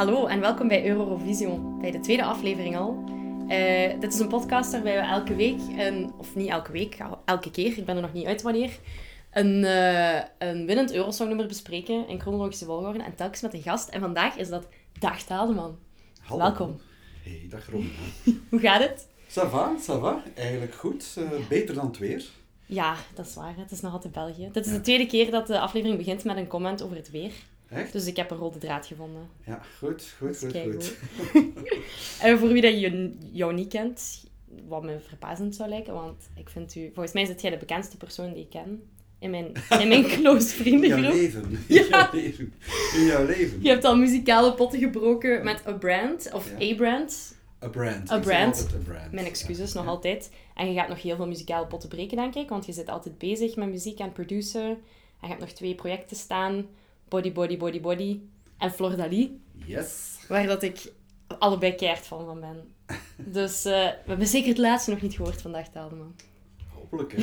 Hallo 0.00 0.26
en 0.26 0.40
welkom 0.40 0.68
bij 0.68 0.86
Eurovision, 0.86 1.80
bij 1.80 1.90
de 1.90 2.00
tweede 2.00 2.24
aflevering 2.24 2.76
al. 2.76 3.04
Eh, 3.48 4.00
dit 4.00 4.12
is 4.12 4.18
een 4.18 4.28
podcast 4.28 4.72
waarbij 4.72 4.94
we 4.94 5.06
elke 5.06 5.34
week, 5.34 5.60
een, 5.78 6.12
of 6.18 6.34
niet 6.34 6.48
elke 6.48 6.72
week, 6.72 6.98
elke 7.24 7.50
keer, 7.50 7.78
ik 7.78 7.84
ben 7.84 7.96
er 7.96 8.02
nog 8.02 8.12
niet 8.12 8.26
uit 8.26 8.42
wanneer, 8.42 8.78
een, 9.30 9.62
uh, 9.62 10.20
een 10.38 10.66
winnend 10.66 10.92
Eurosongnummer 10.92 11.46
bespreken 11.46 12.08
in 12.08 12.20
chronologische 12.20 12.64
volgorde 12.64 13.02
en 13.02 13.14
telkens 13.14 13.40
met 13.40 13.54
een 13.54 13.62
gast. 13.62 13.88
En 13.88 14.00
vandaag 14.00 14.36
is 14.36 14.48
dat 14.48 14.68
Dag 14.98 15.22
Taaldeman. 15.22 15.78
Hallo. 16.20 16.42
Welkom. 16.42 16.80
Hey, 17.22 17.46
dag 17.50 17.70
Ron. 17.70 17.90
Hoe 18.50 18.60
gaat 18.60 18.80
het? 18.80 19.06
Ça 19.28 19.50
va, 19.50 19.76
ça 19.78 20.00
va. 20.00 20.22
Eigenlijk 20.34 20.74
goed. 20.74 21.16
Uh, 21.18 21.48
beter 21.48 21.74
dan 21.74 21.86
het 21.86 21.98
weer. 21.98 22.24
Ja, 22.66 22.96
dat 23.14 23.26
is 23.26 23.34
waar. 23.34 23.54
Het 23.56 23.70
is 23.70 23.80
nog 23.80 23.92
altijd 23.92 24.12
België. 24.12 24.48
Dit 24.52 24.66
is 24.66 24.72
de 24.72 24.80
tweede 24.80 25.06
keer 25.06 25.30
dat 25.30 25.46
de 25.46 25.60
aflevering 25.60 25.98
begint 25.98 26.24
met 26.24 26.36
een 26.36 26.46
comment 26.46 26.82
over 26.82 26.96
het 26.96 27.10
weer. 27.10 27.32
Echt? 27.70 27.92
Dus 27.92 28.06
ik 28.06 28.16
heb 28.16 28.30
een 28.30 28.36
rode 28.36 28.58
draad 28.58 28.86
gevonden. 28.86 29.28
Ja, 29.46 29.60
goed, 29.78 30.14
goed, 30.18 30.38
goed, 30.38 30.56
goed. 30.56 30.96
en 32.22 32.38
voor 32.38 32.48
wie 32.48 32.62
dat 32.62 32.80
je, 32.80 33.16
jou 33.32 33.54
niet 33.54 33.68
kent, 33.68 34.24
wat 34.68 34.82
me 34.82 35.00
verpazend 35.08 35.54
zou 35.54 35.68
lijken, 35.68 35.94
want 35.94 36.28
ik 36.34 36.48
vind 36.48 36.74
u... 36.74 36.90
Volgens 36.94 37.14
mij 37.14 37.22
is 37.22 37.42
jij 37.42 37.50
de 37.50 37.56
bekendste 37.56 37.96
persoon 37.96 38.32
die 38.32 38.42
ik 38.42 38.50
ken. 38.50 38.82
In 39.18 39.30
mijn, 39.30 39.52
in 39.80 39.88
mijn 39.88 40.04
close 40.16 40.48
vriendengroep. 40.48 41.12
In 41.12 41.20
jouw 41.20 41.20
leven. 41.20 41.58
In 41.68 41.84
jouw 41.88 42.08
leven. 42.12 42.52
In 42.94 43.04
jouw 43.04 43.26
leven. 43.26 43.62
Je 43.62 43.68
hebt 43.68 43.84
al 43.84 43.96
muzikale 43.96 44.54
potten 44.54 44.78
gebroken 44.78 45.44
met 45.44 45.66
A 45.66 45.72
Brand, 45.72 46.32
of 46.32 46.52
A 46.52 46.74
Brand. 46.74 47.38
A 47.64 47.68
Brand. 47.68 48.10
A 48.10 48.18
Brand. 48.18 48.68
A 48.74 48.78
brand. 48.84 49.12
Mijn 49.12 49.26
excuses, 49.26 49.72
nog 49.72 49.86
altijd. 49.86 50.30
En 50.54 50.72
je 50.72 50.78
gaat 50.78 50.88
nog 50.88 51.02
heel 51.02 51.16
veel 51.16 51.26
muzikale 51.26 51.66
potten 51.66 51.88
breken, 51.88 52.16
denk 52.16 52.34
ik, 52.34 52.48
want 52.48 52.66
je 52.66 52.72
zit 52.72 52.88
altijd 52.88 53.18
bezig 53.18 53.56
met 53.56 53.68
muziek 53.68 53.98
en 53.98 54.12
producer. 54.12 54.68
En 54.68 54.78
je 55.20 55.26
hebt 55.26 55.40
nog 55.40 55.50
twee 55.50 55.74
projecten 55.74 56.16
staan. 56.16 56.66
Body, 57.10 57.32
Body, 57.32 57.56
Body, 57.56 57.80
Body 57.80 58.20
en 58.58 58.72
Flor 58.72 58.96
Dali. 58.96 59.40
Yes. 59.66 60.18
Waar 60.28 60.46
dat 60.46 60.62
ik 60.62 60.92
allebei 61.38 61.74
keihard 61.74 62.06
van, 62.06 62.24
van 62.24 62.40
ben. 62.40 62.74
Dus 63.36 63.66
uh, 63.66 63.72
we 63.72 64.06
hebben 64.06 64.26
zeker 64.26 64.48
het 64.48 64.58
laatste 64.58 64.90
nog 64.90 65.00
niet 65.02 65.14
gehoord 65.14 65.42
vandaag, 65.42 65.68
Taaldeman. 65.68 66.14
Hopelijk, 66.74 67.14
hè. 67.16 67.22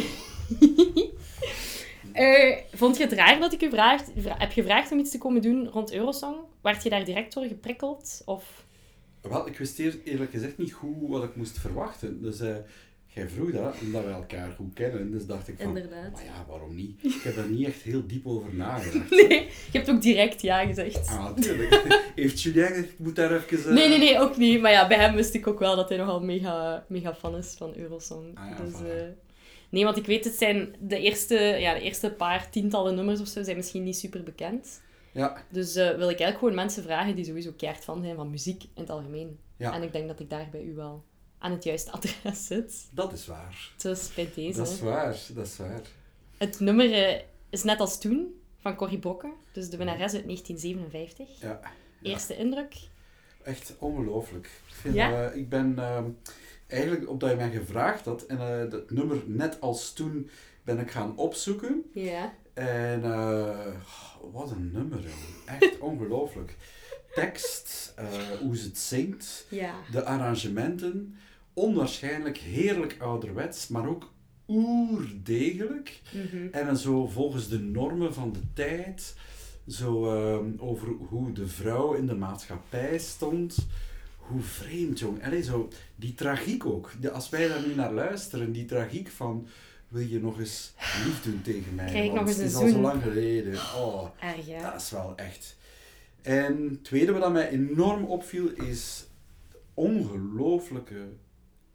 uh, 2.13 2.57
vond 2.79 2.97
je 2.97 3.03
het 3.03 3.13
raar 3.13 3.39
dat 3.39 3.53
ik 3.53 3.61
u 3.61 3.69
vraag, 3.69 4.01
heb 4.23 4.51
gevraagd 4.51 4.91
om 4.91 4.99
iets 4.99 5.11
te 5.11 5.17
komen 5.17 5.41
doen 5.41 5.67
rond 5.67 5.93
Eurosong? 5.93 6.35
Werd 6.61 6.83
je 6.83 6.89
daar 6.89 7.05
direct 7.05 7.33
door 7.33 7.45
geprikkeld? 7.45 8.21
Of... 8.25 8.65
Wel, 9.21 9.47
ik 9.47 9.57
wist 9.57 9.79
eerlijk 9.79 10.31
gezegd 10.31 10.57
niet 10.57 10.73
goed 10.73 11.09
wat 11.09 11.23
ik 11.23 11.35
moest 11.35 11.59
verwachten. 11.59 12.21
Dus 12.21 12.41
uh, 12.41 12.55
jij 13.17 13.27
vroeg 13.27 13.51
dat, 13.51 13.75
omdat 13.81 14.03
we 14.03 14.09
elkaar 14.09 14.51
goed 14.51 14.73
kennen. 14.73 15.11
Dus 15.11 15.25
dacht 15.25 15.47
ik 15.47 15.55
van, 15.57 15.67
Inderdaad. 15.67 16.11
maar 16.11 16.23
ja, 16.23 16.45
waarom 16.47 16.75
niet? 16.75 17.03
Ik 17.03 17.21
heb 17.23 17.37
er 17.37 17.49
niet 17.49 17.67
echt 17.67 17.81
heel 17.81 18.07
diep 18.07 18.27
over 18.27 18.53
nagedacht. 18.53 19.09
Nee, 19.27 19.45
je 19.71 19.77
hebt 19.77 19.89
ook 19.89 20.01
direct 20.01 20.41
ja 20.41 20.65
gezegd. 20.65 21.07
Ah, 21.07 21.23
natuurlijk. 21.23 22.01
Heeft 22.15 22.41
Julien 22.41 22.67
gezegd, 22.67 22.89
ik 22.89 22.99
moet 22.99 23.15
daar 23.15 23.31
even... 23.31 23.57
Uh... 23.57 23.73
Nee, 23.73 23.89
nee, 23.89 23.97
nee, 23.97 24.19
ook 24.19 24.37
niet. 24.37 24.61
Maar 24.61 24.71
ja, 24.71 24.87
bij 24.87 24.97
hem 24.97 25.15
wist 25.15 25.33
ik 25.33 25.47
ook 25.47 25.59
wel 25.59 25.75
dat 25.75 25.89
hij 25.89 25.97
nogal 25.97 26.19
mega, 26.19 26.85
mega 26.87 27.15
fan 27.15 27.37
is 27.37 27.55
van 27.57 27.75
Eurosong. 27.75 28.37
Ah, 28.37 28.49
ja, 28.49 28.63
dus, 28.63 28.73
uh... 28.73 28.87
Nee, 29.69 29.83
want 29.83 29.97
ik 29.97 30.05
weet, 30.05 30.23
het 30.23 30.33
zijn 30.33 30.75
de 30.79 30.99
eerste, 30.99 31.35
ja, 31.35 31.73
de 31.73 31.81
eerste 31.81 32.11
paar 32.11 32.49
tientallen 32.49 32.95
nummers 32.95 33.21
of 33.21 33.27
zo 33.27 33.43
zijn 33.43 33.57
misschien 33.57 33.83
niet 33.83 33.97
super 33.97 34.23
bekend. 34.23 34.81
Ja. 35.11 35.43
Dus 35.49 35.75
uh, 35.75 35.83
wil 35.83 35.93
ik 36.09 36.19
eigenlijk 36.19 36.37
gewoon 36.37 36.55
mensen 36.55 36.83
vragen 36.83 37.15
die 37.15 37.25
sowieso 37.25 37.51
keihard 37.57 37.83
fan 37.83 38.01
zijn 38.01 38.15
van 38.15 38.29
muziek 38.29 38.63
in 38.63 38.81
het 38.81 38.89
algemeen. 38.89 39.39
Ja. 39.57 39.73
En 39.73 39.83
ik 39.83 39.91
denk 39.91 40.07
dat 40.07 40.19
ik 40.19 40.29
daar 40.29 40.47
bij 40.51 40.63
u 40.63 40.73
wel 40.75 41.03
aan 41.39 41.51
het 41.51 41.63
juiste 41.63 41.91
adres 41.91 42.47
zit. 42.47 42.87
Dat 42.91 43.13
is 43.13 43.27
waar. 43.27 43.71
Dus 43.77 44.13
bij 44.13 44.31
deze. 44.35 44.57
Dat 44.57 44.67
is 44.67 44.79
waar, 44.79 45.19
dat 45.33 45.45
is 45.45 45.57
waar. 45.57 45.81
Het 46.37 46.59
nummer 46.59 46.89
uh, 46.89 47.21
is 47.49 47.63
net 47.63 47.79
als 47.79 47.99
toen, 47.99 48.41
van 48.57 48.75
Corrie 48.75 48.99
Brokken. 48.99 49.33
Dus 49.51 49.69
de 49.69 49.77
winnares 49.77 50.13
uit 50.13 50.23
1957. 50.23 51.27
Ja. 51.41 51.59
Eerste 52.01 52.37
indruk? 52.37 52.75
Echt 53.43 53.75
ongelooflijk. 53.79 54.61
Ik, 54.83 54.93
ja? 54.93 55.29
uh, 55.29 55.35
ik 55.35 55.49
ben 55.49 55.75
uh, 55.77 55.99
eigenlijk, 56.67 57.09
omdat 57.09 57.29
je 57.29 57.35
mij 57.35 57.51
gevraagd 57.51 58.05
had, 58.05 58.25
en 58.25 58.37
uh, 58.37 58.71
dat 58.71 58.91
nummer 58.91 59.23
net 59.25 59.61
als 59.61 59.93
toen 59.93 60.29
ben 60.63 60.79
ik 60.79 60.91
gaan 60.91 61.17
opzoeken. 61.17 61.83
Ja. 61.93 62.33
En 62.53 62.99
uh, 62.99 63.67
wat 64.31 64.51
een 64.51 64.71
nummer, 64.71 64.99
joh. 64.99 65.55
echt 65.55 65.79
ongelooflijk. 65.89 66.55
Tekst, 67.13 67.93
hoe 68.39 68.57
ze 68.57 68.67
het 68.67 68.77
zingt, 68.77 69.45
ja. 69.49 69.73
de 69.91 70.03
arrangementen, 70.03 71.17
onwaarschijnlijk 71.57 72.37
heerlijk 72.37 72.95
ouderwets, 72.99 73.67
maar 73.67 73.87
ook 73.87 74.13
oerdegelijk. 74.47 76.01
Mm 76.13 76.21
-hmm. 76.31 76.49
En 76.51 76.77
zo 76.77 77.07
volgens 77.07 77.47
de 77.47 77.59
normen 77.59 78.13
van 78.13 78.31
de 78.31 78.39
tijd, 78.53 79.15
zo 79.67 80.05
uh, 80.05 80.63
over 80.63 80.87
hoe 80.87 81.31
de 81.31 81.47
vrouw 81.47 81.93
in 81.93 82.05
de 82.05 82.15
maatschappij 82.15 82.97
stond. 82.97 83.67
Hoe 84.17 84.41
vreemd, 84.41 84.99
jong. 84.99 85.25
Allee, 85.25 85.43
zo, 85.43 85.69
die 85.95 86.13
tragiek 86.13 86.65
ook. 86.65 86.91
De, 86.99 87.11
als 87.11 87.29
wij 87.29 87.47
daar 87.47 87.67
nu 87.67 87.75
naar 87.75 87.93
luisteren, 87.93 88.51
die 88.51 88.65
tragiek 88.65 89.09
van 89.09 89.47
wil 89.87 90.07
je 90.07 90.19
nog 90.19 90.39
eens 90.39 90.73
lief 91.05 91.21
doen 91.21 91.41
tegen 91.41 91.75
mij? 91.75 91.85
Krijg 91.85 92.05
ik 92.05 92.11
Want 92.11 92.19
nog 92.19 92.29
eens 92.29 92.37
het 92.37 92.47
is 92.47 92.55
al 92.55 92.67
zo 92.67 92.79
lang 92.79 93.03
geleden. 93.03 93.53
Oh, 93.53 94.07
Erg, 94.19 94.47
ja. 94.47 94.71
dat 94.71 94.81
is 94.81 94.89
wel 94.89 95.13
echt. 95.15 95.57
En 96.21 96.69
het 96.69 96.83
tweede 96.83 97.11
wat 97.11 97.31
mij 97.31 97.49
enorm 97.49 98.03
opviel 98.03 98.49
is 98.49 99.05
ongelooflijke 99.73 101.07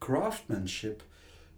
craftsmanship 0.07 1.03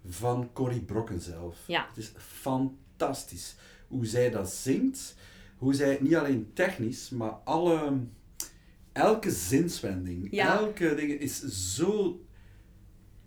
van 0.08 0.50
Corrie 0.54 0.82
Brokken 0.82 1.22
zelf. 1.22 1.58
Ja. 1.68 1.86
Het 1.88 1.98
is 1.98 2.12
fantastisch 2.18 3.56
hoe 3.88 4.06
zij 4.06 4.30
dat 4.30 4.52
zingt. 4.52 5.16
Hoe 5.58 5.74
zij 5.74 5.98
niet 6.02 6.16
alleen 6.16 6.52
technisch, 6.54 7.10
maar 7.10 7.32
alle, 7.32 7.98
elke 8.92 9.32
zinswending, 9.32 10.28
Ja. 10.32 10.58
elke 10.58 10.96
ding 10.96 11.12
is 11.12 11.42
zo 11.76 12.20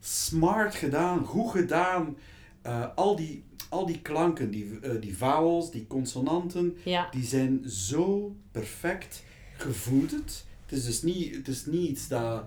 smart 0.01 0.75
gedaan, 0.75 1.25
goed 1.25 1.51
gedaan. 1.51 2.17
Uh, 2.67 2.87
al, 2.95 3.17
die, 3.17 3.45
al 3.69 3.87
die 3.87 4.01
klanken, 4.03 4.51
die, 4.51 4.65
uh, 4.83 5.01
die 5.01 5.17
vowels, 5.17 5.71
die 5.71 5.87
consonanten, 5.87 6.77
Ja. 6.85 7.09
die 7.11 7.25
zijn 7.25 7.69
zo 7.71 8.37
perfect 8.51 9.25
gevoederd. 9.57 10.45
Het 10.67 10.79
is 10.79 10.85
dus 10.85 11.03
niet, 11.03 11.35
het 11.37 11.49
is 11.49 11.67
niet 11.67 11.89
iets 11.91 12.09
dat 12.09 12.45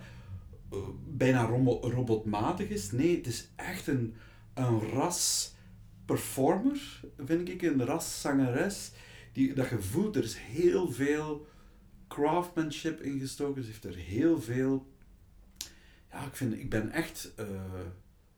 bijna 1.08 1.46
robo 1.46 1.80
robotmatig 1.90 2.70
is. 2.70 2.92
Nee, 2.92 3.16
het 3.18 3.28
is 3.28 3.50
echt 3.56 3.88
een, 3.88 4.16
een 4.54 4.80
ras 4.80 5.54
performer, 6.06 7.02
vind 7.18 7.50
ik, 7.50 7.62
een 7.62 7.86
ras 7.86 8.22
zangeres. 8.22 8.92
Die, 9.32 9.54
dat 9.54 9.70
je 9.70 9.82
voelt, 9.82 10.16
er 10.16 10.24
is 10.24 10.38
heel 10.38 10.92
veel 10.92 11.48
craftsmanship 12.08 13.02
ingestoken. 13.02 13.64
Ze 13.64 13.70
heeft 13.70 13.86
er 13.86 13.96
heel 13.96 14.42
veel... 14.42 14.86
Ja, 16.12 16.26
ik, 16.26 16.36
vind, 16.36 16.54
ik 16.54 16.70
ben 16.70 16.92
echt 16.92 17.34
uh, 17.40 17.46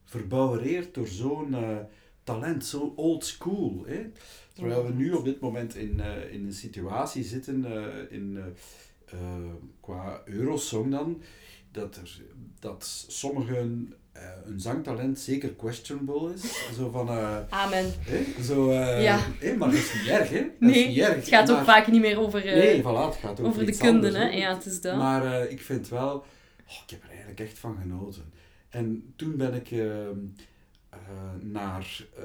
verbouwereerd 0.04 0.94
door 0.94 1.08
zo'n 1.08 1.52
uh, 1.52 1.78
talent, 2.24 2.66
zo 2.66 2.94
old 2.96 3.26
school. 3.26 3.84
Hè? 3.88 4.12
Terwijl 4.54 4.86
we 4.86 4.94
nu 4.94 5.12
op 5.12 5.26
dit 5.26 5.40
moment 5.40 5.76
in, 5.76 5.98
uh, 5.98 6.34
in 6.34 6.46
een 6.46 6.54
situatie 6.54 7.24
zitten, 7.24 7.66
in, 8.10 8.40
qua 9.80 10.22
Eurosong 10.26 10.92
dan, 10.92 11.22
dat, 11.74 11.96
er, 11.96 12.22
dat 12.60 13.06
sommigen 13.08 13.94
een 14.46 14.60
zangtalent 14.60 15.20
zeker 15.20 15.50
questionable 15.50 16.34
is. 16.34 16.42
Zo 16.78 16.90
van... 16.90 17.10
Amen. 17.50 17.94
Hè? 18.00 18.44
Zo, 18.44 18.74
ja. 18.74 19.20
Hè? 19.40 19.56
Maar 19.56 19.70
dat 19.70 19.78
is 19.78 19.94
niet 19.94 20.08
erg, 20.08 20.30
hè? 20.30 20.42
Dat 20.42 20.60
nee, 20.60 20.84
is 20.84 20.88
niet 20.88 20.98
erg. 20.98 21.16
het 21.16 21.28
gaat 21.28 21.48
maar, 21.48 21.60
ook 21.60 21.66
vaak 21.66 21.88
niet 21.88 22.02
meer 22.02 22.20
over... 22.20 22.46
nee, 22.46 22.82
voilà, 22.82 22.84
het 22.84 23.16
gaat 23.16 23.32
over, 23.32 23.46
over 23.46 23.66
de 23.66 23.78
kunde, 23.78 24.18
hè? 24.18 24.30
Ja, 24.30 24.54
het 24.54 24.66
is 24.66 24.82
dat. 24.82 24.98
Maar 24.98 25.50
ik 25.50 25.62
vind 25.62 25.90
wel... 25.90 26.26
Oh, 26.68 26.84
ik 26.86 26.90
heb 26.90 27.04
er 27.04 27.10
eigenlijk 27.10 27.40
echt 27.40 27.60
van 27.60 27.78
genoten. 27.82 28.32
En 28.74 29.14
toen 29.16 29.38
ben 29.38 29.54
ik 29.54 29.72
uh, 29.72 29.86
uh, 29.86 30.10
naar 31.42 32.06
uh, 32.20 32.24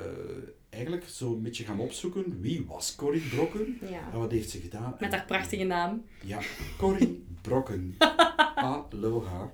eigenlijk 0.71 1.05
zo 1.09 1.33
een 1.33 1.43
beetje 1.43 1.65
gaan 1.65 1.81
opzoeken 1.81 2.41
wie 2.41 2.65
was 2.69 2.95
Corrie 2.97 3.29
Brokken 3.35 3.79
ja. 3.91 4.01
en 4.13 4.19
wat 4.19 4.31
heeft 4.31 4.51
ze 4.51 4.61
gedaan. 4.61 4.97
Met 5.01 5.13
haar 5.13 5.25
prachtige 5.25 5.65
naam. 5.65 6.05
Ja, 6.25 6.39
Corrie 6.79 7.25
Brokken. 7.43 7.97
Aloha. 8.55 9.51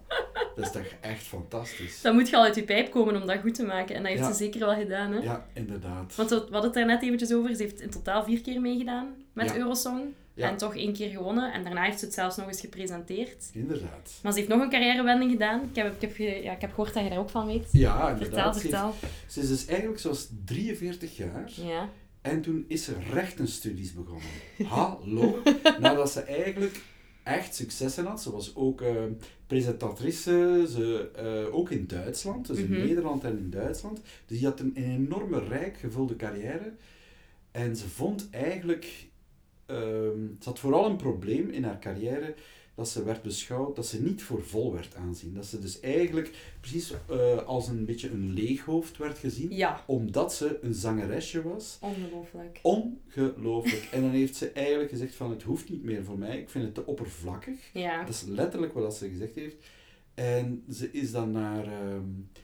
Dat 0.57 0.65
is 0.65 0.71
toch 0.73 0.87
echt 1.01 1.23
fantastisch. 1.23 2.01
Dan 2.01 2.15
moet 2.15 2.29
je 2.29 2.37
al 2.37 2.43
uit 2.43 2.55
je 2.55 2.63
pijp 2.63 2.91
komen 2.91 3.21
om 3.21 3.27
dat 3.27 3.41
goed 3.41 3.55
te 3.55 3.65
maken. 3.65 3.95
En 3.95 4.03
dat 4.03 4.11
heeft 4.11 4.25
Ja. 4.25 4.31
ze 4.31 4.37
zeker 4.37 4.61
wel 4.61 4.75
gedaan, 4.75 5.13
hè? 5.13 5.19
Ja, 5.19 5.47
inderdaad. 5.53 6.15
Want 6.15 6.31
we 6.31 6.37
hadden 6.37 6.63
het 6.63 6.75
daar 6.75 6.87
net 6.87 7.03
eventjes 7.03 7.33
over. 7.33 7.55
Ze 7.57 7.63
heeft 7.63 7.81
in 7.81 7.91
totaal 7.91 8.25
vier 8.25 8.41
keer 8.41 8.61
meegedaan 8.61 9.15
met 9.33 9.49
Ja. 9.51 9.57
Eurosong. 9.57 10.03
Ja. 10.35 10.49
En 10.51 10.57
toch 10.57 10.77
één 10.77 10.93
keer 10.93 11.11
gewonnen. 11.11 11.53
En 11.53 11.63
daarna 11.65 11.83
heeft 11.85 11.99
ze 11.99 12.05
het 12.05 12.15
zelfs 12.15 12.37
nog 12.37 12.47
eens 12.47 12.61
gepresenteerd. 12.61 13.51
Inderdaad. 13.53 14.11
Maar 14.23 14.33
ze 14.33 14.39
heeft 14.39 14.51
nog 14.51 14.61
een 14.61 14.71
carrièrewending 14.71 15.31
gedaan. 15.31 15.63
Ik 15.63 15.77
heb, 15.77 15.95
ik 15.95 16.01
heb, 16.01 16.15
ge- 16.15 16.41
ja, 16.43 16.53
ik 16.53 16.61
heb 16.61 16.71
gehoord 16.71 16.95
dat 16.95 17.03
je 17.03 17.09
daar 17.09 17.19
ook 17.19 17.31
van 17.31 17.47
weet. 17.47 17.69
Ja, 17.73 17.93
Vertel, 18.09 18.25
inderdaad. 18.25 18.57
Ze, 18.57 18.61
heeft- 18.61 18.75
vertel. 18.75 18.95
ze 19.27 19.41
is 19.41 19.49
dus 19.49 19.67
eigenlijk 19.67 20.01
zoals 20.01 20.29
43 20.45 21.17
jaar. 21.17 21.51
Ja. 21.55 21.89
En 22.21 22.41
toen 22.43 22.65
is 22.69 22.85
ze 22.85 22.93
rechtenstudies 23.13 23.93
begonnen. 23.93 24.29
Hallo. 24.69 25.43
Nadat 25.81 26.11
ze 26.13 26.21
eigenlijk 26.21 26.81
echt 27.23 27.55
successen 27.55 28.07
had. 28.07 28.23
Ze 28.23 28.31
was 28.33 28.55
ook 28.57 28.81
eh, 28.81 28.95
presentatrice, 29.47 30.67
ze, 30.71 31.11
eh, 31.17 31.55
ook 31.55 31.71
in 31.71 31.87
Duitsland. 31.87 32.47
Dus 32.47 32.59
Mhm. 32.59 32.75
in 32.75 32.87
Nederland 32.87 33.25
en 33.25 33.39
in 33.39 33.51
Duitsland. 33.51 34.01
Dus 34.27 34.39
die 34.39 34.47
had 34.47 34.61
een 34.61 34.73
enorme 34.77 35.39
rijk 35.49 35.77
gevulde 35.77 36.17
carrière. 36.17 36.73
En 37.51 37.77
ze 37.77 37.89
vond 37.89 38.29
eigenlijk... 38.31 38.87
ehm, 39.67 40.27
ze 40.41 40.45
had 40.45 40.59
vooral 40.59 40.87
een 40.91 40.97
probleem 40.97 41.51
in 41.51 41.65
haar 41.65 41.79
carrière 41.79 42.35
dat 42.77 42.89
ze 42.89 43.05
werd 43.05 43.23
beschouwd, 43.23 43.77
dat 43.77 43.87
ze 43.87 44.03
niet 44.03 44.23
voor 44.23 44.43
vol 44.43 44.73
werd 44.73 44.95
aanzien. 44.95 45.35
Dat 45.35 45.47
ze 45.47 45.59
dus 45.59 45.81
eigenlijk 45.81 46.31
precies 46.61 46.93
eh, 47.09 47.37
als 47.47 47.69
een 47.69 47.85
beetje 47.85 48.11
een 48.11 48.33
leeghoofd 48.33 48.97
werd 48.97 49.19
gezien, 49.19 49.55
Ja, 49.55 49.85
omdat 49.87 50.35
ze 50.35 50.59
een 50.63 50.75
zangeresje 50.75 51.43
was. 51.43 51.79
ongelooflijk. 51.81 52.59
Ongelooflijk. 52.63 53.89
En 53.93 54.01
dan 54.01 54.11
heeft 54.21 54.37
ze 54.37 54.51
eigenlijk 54.51 54.91
gezegd 54.91 55.15
van, 55.15 55.31
het 55.31 55.43
hoeft 55.43 55.69
niet 55.71 55.83
meer 55.85 56.05
voor 56.05 56.19
mij, 56.19 56.39
ik 56.39 56.49
vind 56.51 56.65
het 56.65 56.75
te 56.75 56.87
oppervlakkig. 56.87 57.59
Ja. 57.73 58.01
Dat 58.01 58.15
is 58.15 58.23
letterlijk 58.23 58.73
wat 58.73 58.97
ze 58.97 59.09
gezegd 59.09 59.35
heeft. 59.35 59.57
En 60.15 60.65
ze 60.71 60.91
is 60.93 61.13
dan 61.13 61.31
naar, 61.31 61.65
ehm, 61.67 62.03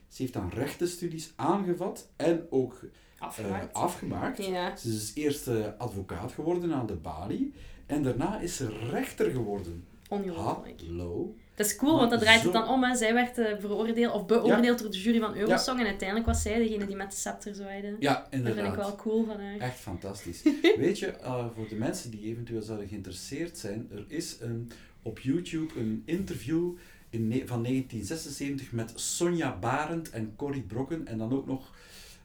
ze 0.09 0.23
heeft 0.23 0.33
dan 0.33 0.51
rechtenstudies 0.55 1.33
aangevat 1.37 2.09
en 2.17 2.47
ook 2.51 2.81
eh, 2.83 2.89
Afgemaakt. 3.27 3.75
afgemaakt. 3.75 4.47
Ja. 4.47 4.77
Ze 4.77 4.89
is 4.89 5.13
eerst 5.15 5.49
eh, 5.49 5.67
advocaat 5.79 6.33
geworden 6.33 6.73
aan 6.73 6.87
de 6.87 6.95
balie 6.95 7.53
en 7.87 8.03
daarna 8.03 8.41
is 8.41 8.57
ze 8.57 8.69
rechter 8.91 9.31
geworden. 9.31 9.85
Ongelooflijk. 10.09 10.81
Hallo. 10.87 11.35
Dat 11.55 11.67
is 11.67 11.77
cool, 11.77 11.97
want 11.99 12.11
dat 12.11 12.21
draait 12.21 12.43
het 12.43 12.53
dan 12.53 12.69
om. 12.69 12.85
Hè. 12.85 12.97
Zij 12.97 13.15
werd 13.15 13.39
eh, 13.39 13.59
veroordeeld, 13.59 14.13
of 14.15 14.27
beoordeeld 14.27 14.79
door 14.79 14.91
de 14.91 15.01
jury 15.01 15.21
van 15.21 15.37
Eurosong. 15.37 15.81
En 15.81 15.87
uiteindelijk 15.87 16.29
was 16.29 16.43
zij 16.43 16.59
degene 16.59 16.87
die 16.87 16.97
met 16.97 17.11
de 17.11 17.17
scepter 17.17 17.55
zwaaide. 17.55 17.97
Ja, 17.99 18.15
Dat 18.15 18.27
vind 18.31 18.47
inderdaad. 18.47 18.73
ik 18.73 18.79
wel 18.79 18.97
cool 18.97 19.25
van 19.25 19.41
haar. 19.41 19.57
Echt 19.59 19.79
fantastisch. 19.79 20.43
Weet 20.77 20.99
je, 20.99 21.15
voor 21.55 21.69
de 21.69 21.75
mensen 21.75 22.11
die 22.11 22.25
eventueel 22.25 22.63
zouden 22.63 22.89
geïnteresseerd 22.89 23.59
zijn, 23.59 23.89
er 23.93 24.05
is 24.09 24.37
een, 24.41 24.71
op 25.03 25.19
YouTube 25.19 25.79
een 25.81 26.03
interview 26.05 26.71
in, 27.11 27.23
van 27.47 27.63
1976 27.63 28.73
met 28.73 28.93
Sonja 28.95 29.59
Barend 29.59 30.11
en 30.11 30.33
Corrie 30.37 30.63
Brokken 30.63 31.07
en 31.07 31.19
dan 31.19 31.33
ook 31.33 31.47
nog, 31.47 31.75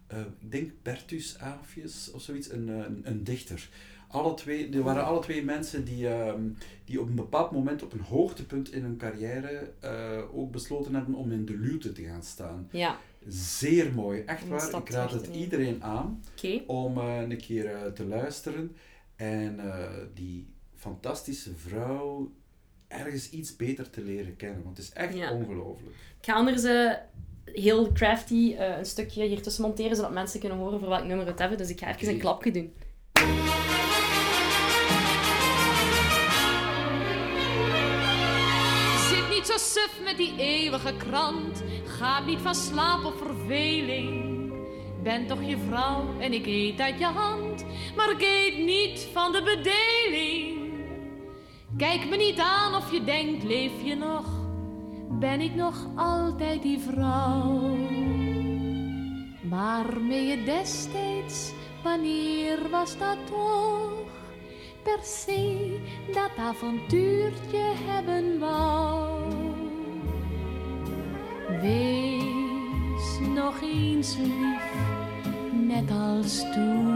eh, 0.07 0.19
ik 0.39 0.51
denk 0.51 0.71
Bertus 0.81 1.39
Aafjes 1.39 2.11
of 2.11 2.21
zoiets, 2.21 2.51
een, 2.51 2.69
eh, 2.69 2.75
een, 2.75 3.01
een 3.03 3.23
dichter. 3.23 3.69
Alle 4.07 4.33
twee, 4.33 4.69
er 4.69 4.83
waren 4.83 5.05
alle 5.05 5.21
twee 5.21 5.43
mensen 5.43 5.85
die, 5.85 6.09
ehm, 6.09 6.41
die 6.85 7.01
op 7.01 7.07
een 7.07 7.15
bepaald 7.15 7.51
moment 7.51 7.83
op 7.83 7.93
een 7.93 7.99
hoogtepunt 7.99 8.71
in 8.73 8.83
hun 8.83 8.97
carrière 8.97 9.71
eh, 9.79 10.21
ook 10.33 10.51
besloten 10.51 10.95
hebben 10.95 11.15
om 11.15 11.31
in 11.31 11.45
de 11.45 11.57
luwte 11.57 11.91
te 11.91 12.03
gaan 12.03 12.23
staan. 12.23 12.67
Ja, 12.71 12.97
Zeer 13.27 13.93
mooi, 13.93 14.21
echt 14.25 14.47
waar. 14.47 14.75
Ik 14.75 14.89
raad 14.89 15.11
het 15.11 15.27
iedereen 15.27 15.83
aan 15.83 16.23
om 16.67 16.97
een 16.97 17.37
keer 17.37 17.93
te 17.93 18.05
luisteren 18.05 18.75
en 19.15 19.59
die 20.13 20.47
fantastische 20.75 21.55
vrouw 21.55 22.31
ergens 22.99 23.29
iets 23.29 23.55
beter 23.55 23.89
te 23.89 24.01
leren 24.01 24.35
kennen. 24.35 24.63
Want 24.63 24.77
het 24.77 24.85
is 24.85 24.93
echt 24.93 25.13
Ja. 25.15 25.31
ongelooflijk. 25.31 25.95
Ik 26.19 26.25
ga 26.31 26.33
anders 26.33 26.63
eh, 26.63 26.91
heel 27.45 27.91
crafty 27.91 28.55
eh, 28.57 28.77
een 28.77 28.85
stukje 28.85 29.23
hier 29.23 29.41
tussen 29.41 29.63
monteren, 29.63 29.95
zodat 29.95 30.11
mensen 30.13 30.39
kunnen 30.39 30.57
horen 30.57 30.79
voor 30.79 30.89
welk 30.89 31.03
nummer 31.05 31.25
we 31.25 31.31
het 31.31 31.39
hebben. 31.39 31.57
Dus 31.57 31.69
ik 31.69 31.79
ga 31.79 31.95
even 31.95 32.13
een 32.13 32.19
klapje 32.19 32.51
doen. 32.51 32.73
Zit 39.09 39.29
niet 39.29 39.45
zo 39.45 39.57
suf 39.57 39.99
met 40.03 40.17
die 40.17 40.33
eeuwige 40.37 40.93
krant. 40.97 41.63
Ga 41.85 42.19
niet 42.19 42.39
van 42.39 42.55
slaap 42.55 43.03
of 43.05 43.17
verveling. 43.17 44.33
Ben 45.03 45.27
toch 45.27 45.43
je 45.43 45.57
vrouw 45.69 46.19
en 46.19 46.33
ik 46.33 46.45
eet 46.45 46.79
uit 46.79 46.99
je 46.99 47.05
hand. 47.05 47.65
Maar 47.95 48.09
ik 48.11 48.21
eet 48.21 48.57
niet 48.65 49.07
van 49.13 49.31
de 49.31 49.41
bedeling. 49.43 50.54
Kijk 51.77 52.09
me 52.09 52.15
niet 52.15 52.39
aan 52.39 52.75
of 52.75 52.91
je 52.91 53.03
denkt, 53.03 53.43
leef 53.43 53.71
je 53.83 53.95
nog? 53.95 54.25
Ben 55.09 55.41
ik 55.41 55.55
nog 55.55 55.87
altijd 55.95 56.61
die 56.61 56.79
vrouw? 56.79 57.77
Waarmee 59.49 60.25
je 60.25 60.43
destijds, 60.43 61.51
wanneer 61.83 62.69
was 62.71 62.97
dat 62.97 63.17
toch? 63.25 63.91
Per 64.83 64.99
se 65.03 65.79
dat 66.13 66.31
avontuurtje 66.37 67.73
hebben 67.85 68.39
wou. 68.39 69.23
Wees 71.61 73.19
nog 73.33 73.61
eens 73.61 74.17
lief, 74.17 74.71
net 75.51 75.91
als 75.91 76.39
toen. 76.39 76.94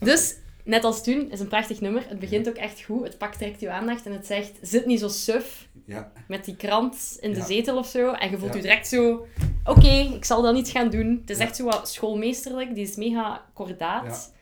Dus 0.00 0.34
net 0.64 0.84
als 0.84 1.02
toen 1.02 1.30
is 1.30 1.40
een 1.40 1.48
prachtig 1.48 1.80
nummer. 1.80 2.04
Het 2.08 2.18
begint 2.18 2.48
ook 2.48 2.54
echt 2.56 2.82
goed. 2.82 3.02
Het 3.04 3.18
pakt 3.18 3.38
direct 3.38 3.60
je 3.60 3.70
aandacht 3.70 4.06
en 4.06 4.12
het 4.12 4.26
zegt: 4.26 4.52
zit 4.60 4.86
niet 4.86 5.00
zo 5.00 5.08
suf 5.08 5.68
Ja, 5.86 6.12
met 6.28 6.44
die 6.44 6.56
krant 6.56 7.16
in 7.20 7.32
de 7.32 7.38
Ja. 7.38 7.44
zetel 7.46 7.76
of 7.78 7.86
zo. 7.86 8.12
En 8.12 8.30
je 8.30 8.38
voelt 8.38 8.50
Ja. 8.50 8.56
je 8.56 8.62
direct 8.62 8.88
zo: 8.88 9.26
oké, 9.64 9.88
ik 10.14 10.24
zal 10.24 10.42
dat 10.42 10.54
niet 10.54 10.68
gaan 10.68 10.90
doen. 10.90 11.18
Het 11.20 11.30
is 11.30 11.38
echt 11.38 11.56
zo 11.56 11.64
wat 11.64 11.88
schoolmeesterlijk. 11.88 12.74
Die 12.74 12.84
is 12.84 12.96
mega 12.96 13.44
kordaat. 13.54 14.32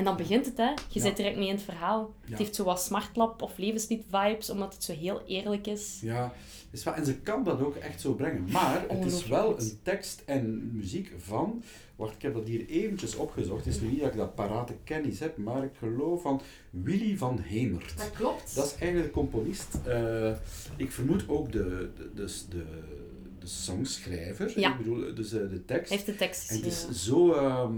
En 0.00 0.06
dan 0.06 0.16
begint 0.16 0.46
het, 0.46 0.56
hè. 0.56 0.68
Je 0.68 0.76
Ja. 0.88 1.00
zit 1.00 1.16
direct 1.16 1.36
mee 1.36 1.48
in 1.48 1.54
het 1.54 1.62
verhaal. 1.64 2.14
Ja. 2.24 2.28
Het 2.30 2.38
heeft 2.38 2.54
zo 2.54 2.64
wat 2.64 2.82
smartlap 2.82 3.42
of 3.42 3.58
levenslied-vibes, 3.58 4.50
omdat 4.50 4.74
het 4.74 4.84
zo 4.84 4.92
heel 4.92 5.22
eerlijk 5.26 5.66
is. 5.66 5.98
ja. 6.02 6.32
Is 6.70 6.84
wel, 6.84 6.94
en 6.94 7.04
ze 7.04 7.14
kan 7.16 7.44
dat 7.44 7.60
ook 7.60 7.76
echt 7.76 8.00
zo 8.00 8.14
brengen. 8.14 8.44
Maar 8.50 8.84
het 8.88 9.04
is 9.04 9.26
wel 9.26 9.60
een 9.60 9.78
tekst 9.82 10.22
en 10.26 10.70
muziek 10.76 11.12
van... 11.18 11.62
Wacht, 11.96 12.14
ik 12.14 12.22
heb 12.22 12.34
dat 12.34 12.46
hier 12.46 12.66
eventjes 12.68 13.16
opgezocht. 13.16 13.64
Het 13.64 13.74
is 13.74 13.80
nu 13.80 13.88
niet 13.88 14.00
dat 14.00 14.10
ik 14.10 14.16
dat 14.16 14.34
parate 14.34 14.74
kennis 14.84 15.18
heb, 15.18 15.36
maar 15.36 15.64
ik 15.64 15.70
geloof 15.78 16.22
van 16.22 16.40
Willy 16.70 17.16
van 17.16 17.38
Hemert. 17.38 17.94
klopt. 18.16 18.54
Dat 18.54 18.66
is 18.66 18.74
eigenlijk 18.74 19.04
de 19.06 19.10
componist. 19.20 19.68
Eh, 19.86 20.32
ik 20.76 20.92
vermoed 20.92 21.24
ook 21.28 21.52
de, 21.52 21.90
de, 21.96 22.10
dus 22.14 22.46
de, 22.48 22.64
de 23.38 23.46
songschrijver. 23.46 24.60
Ja. 24.60 24.70
Ik 24.72 24.76
bedoel, 24.78 25.14
dus 25.14 25.32
eh, 25.32 25.38
de 25.50 25.64
tekst. 25.64 25.88
Hij 25.88 25.96
heeft 25.98 26.06
de 26.10 26.16
tekst 26.16 26.50
En 26.50 26.56
het 26.56 26.66
is 26.66 26.72
geschreven. 26.74 26.94
zo... 26.94 27.32
ehm, 27.32 27.74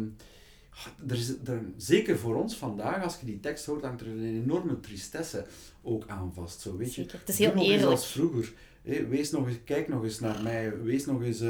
er 1.08 1.16
is, 1.16 1.28
er, 1.44 1.62
zeker 1.76 2.18
voor 2.18 2.34
ons 2.36 2.56
vandaag, 2.56 3.02
als 3.02 3.16
je 3.20 3.26
die 3.26 3.40
tekst 3.40 3.66
hoort, 3.66 3.82
hangt 3.84 4.00
er 4.00 4.06
een 4.06 4.42
enorme 4.42 4.80
tristesse 4.80 5.46
ook 5.82 6.04
aan 6.06 6.32
vast. 6.34 6.60
Zo, 6.60 6.76
weet 6.76 6.94
je. 6.94 7.06
Het 7.10 7.28
is 7.28 7.38
heel 7.38 7.54
nog 7.54 7.64
eerlijk. 7.64 7.90
als 7.90 8.06
vroeger. 8.06 8.52
Hé, 8.82 9.06
wees 9.06 9.30
nog 9.30 9.46
eens, 9.46 9.56
kijk 9.64 9.88
nog 9.88 10.02
eens 10.04 10.20
naar 10.20 10.42
mij. 10.42 10.82
Wees 10.82 11.06
nog 11.06 11.22
eens... 11.22 11.40
eh, 11.40 11.48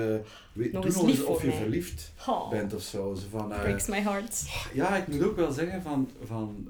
we- 0.53 0.71
doe 0.71 0.85
eens 0.85 0.95
nog 0.95 1.09
eens 1.09 1.23
of 1.25 1.41
je 1.43 1.47
mij. 1.49 1.57
verliefd 1.57 2.13
Oh, 2.27 2.51
bent 2.51 2.75
of 2.75 2.83
zo. 2.83 3.15
zo 3.15 3.27
van, 3.31 3.53
eh, 3.53 3.61
breaks 3.61 3.87
my 3.87 4.01
heart. 4.01 4.43
ja, 4.75 4.97
ik 4.97 5.09
moet 5.09 5.23
ook 5.23 5.37
wel 5.37 5.53
zeggen 5.53 5.83
van... 5.83 6.11
van 6.25 6.69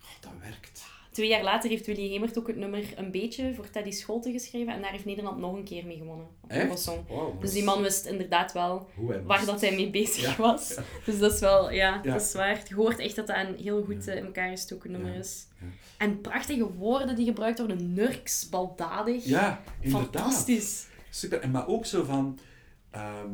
oh, 0.00 0.06
dat 0.20 0.30
werkt. 0.42 0.77
Twee 1.18 1.30
jaar 1.30 1.42
later 1.42 1.70
heeft 1.70 1.86
Willy 1.86 2.08
Hemert 2.10 2.38
ook 2.38 2.46
het 2.46 2.56
nummer 2.56 2.84
Een 2.96 3.10
Beetje 3.10 3.54
voor 3.54 3.70
Teddy 3.70 3.90
Scholte 3.90 4.32
geschreven. 4.32 4.72
En 4.72 4.82
daar 4.82 4.90
heeft 4.90 5.04
Nederland 5.04 5.38
nog 5.38 5.54
een 5.56 5.64
keer 5.64 5.86
mee 5.86 5.96
gewonnen. 5.96 6.26
Op 6.40 6.50
Echt? 6.50 6.84
Wow, 7.08 7.40
Dus 7.40 7.52
die 7.52 7.64
man 7.64 7.82
wist 7.82 8.06
inderdaad 8.06 8.52
wel 8.52 8.88
waar 9.24 9.44
dat 9.44 9.60
hij 9.60 9.74
mee 9.74 9.90
bezig 9.90 10.22
Ja. 10.22 10.36
was. 10.36 10.78
Dus 11.04 11.18
dat 11.18 11.32
is 11.32 11.40
wel, 11.40 11.70
ja, 11.72 12.00
Ja. 12.02 12.12
dat 12.12 12.20
is 12.22 12.32
waar. 12.32 12.62
Je 12.68 12.74
hoort 12.74 12.98
echt 12.98 13.16
dat 13.16 13.26
dat 13.26 13.36
een 13.36 13.54
heel 13.56 13.84
goed 13.84 14.06
eh, 14.08 14.16
in 14.16 14.24
elkaar 14.24 14.48
gestoken 14.50 14.90
nummer 14.90 15.14
is. 15.14 15.46
En 15.96 16.20
prachtige 16.20 16.72
woorden 16.72 17.16
die 17.16 17.26
gebruikt 17.26 17.58
worden. 17.58 17.92
Nurks, 17.92 18.48
baldadig. 18.48 19.24
Ja, 19.24 19.62
inderdaad. 19.80 20.10
Fantastisch. 20.10 20.86
Super. 21.10 21.40
En 21.40 21.50
maar 21.50 21.66
ook 21.68 21.86
zo 21.86 22.04
van... 22.04 22.38
ehm, 22.90 23.30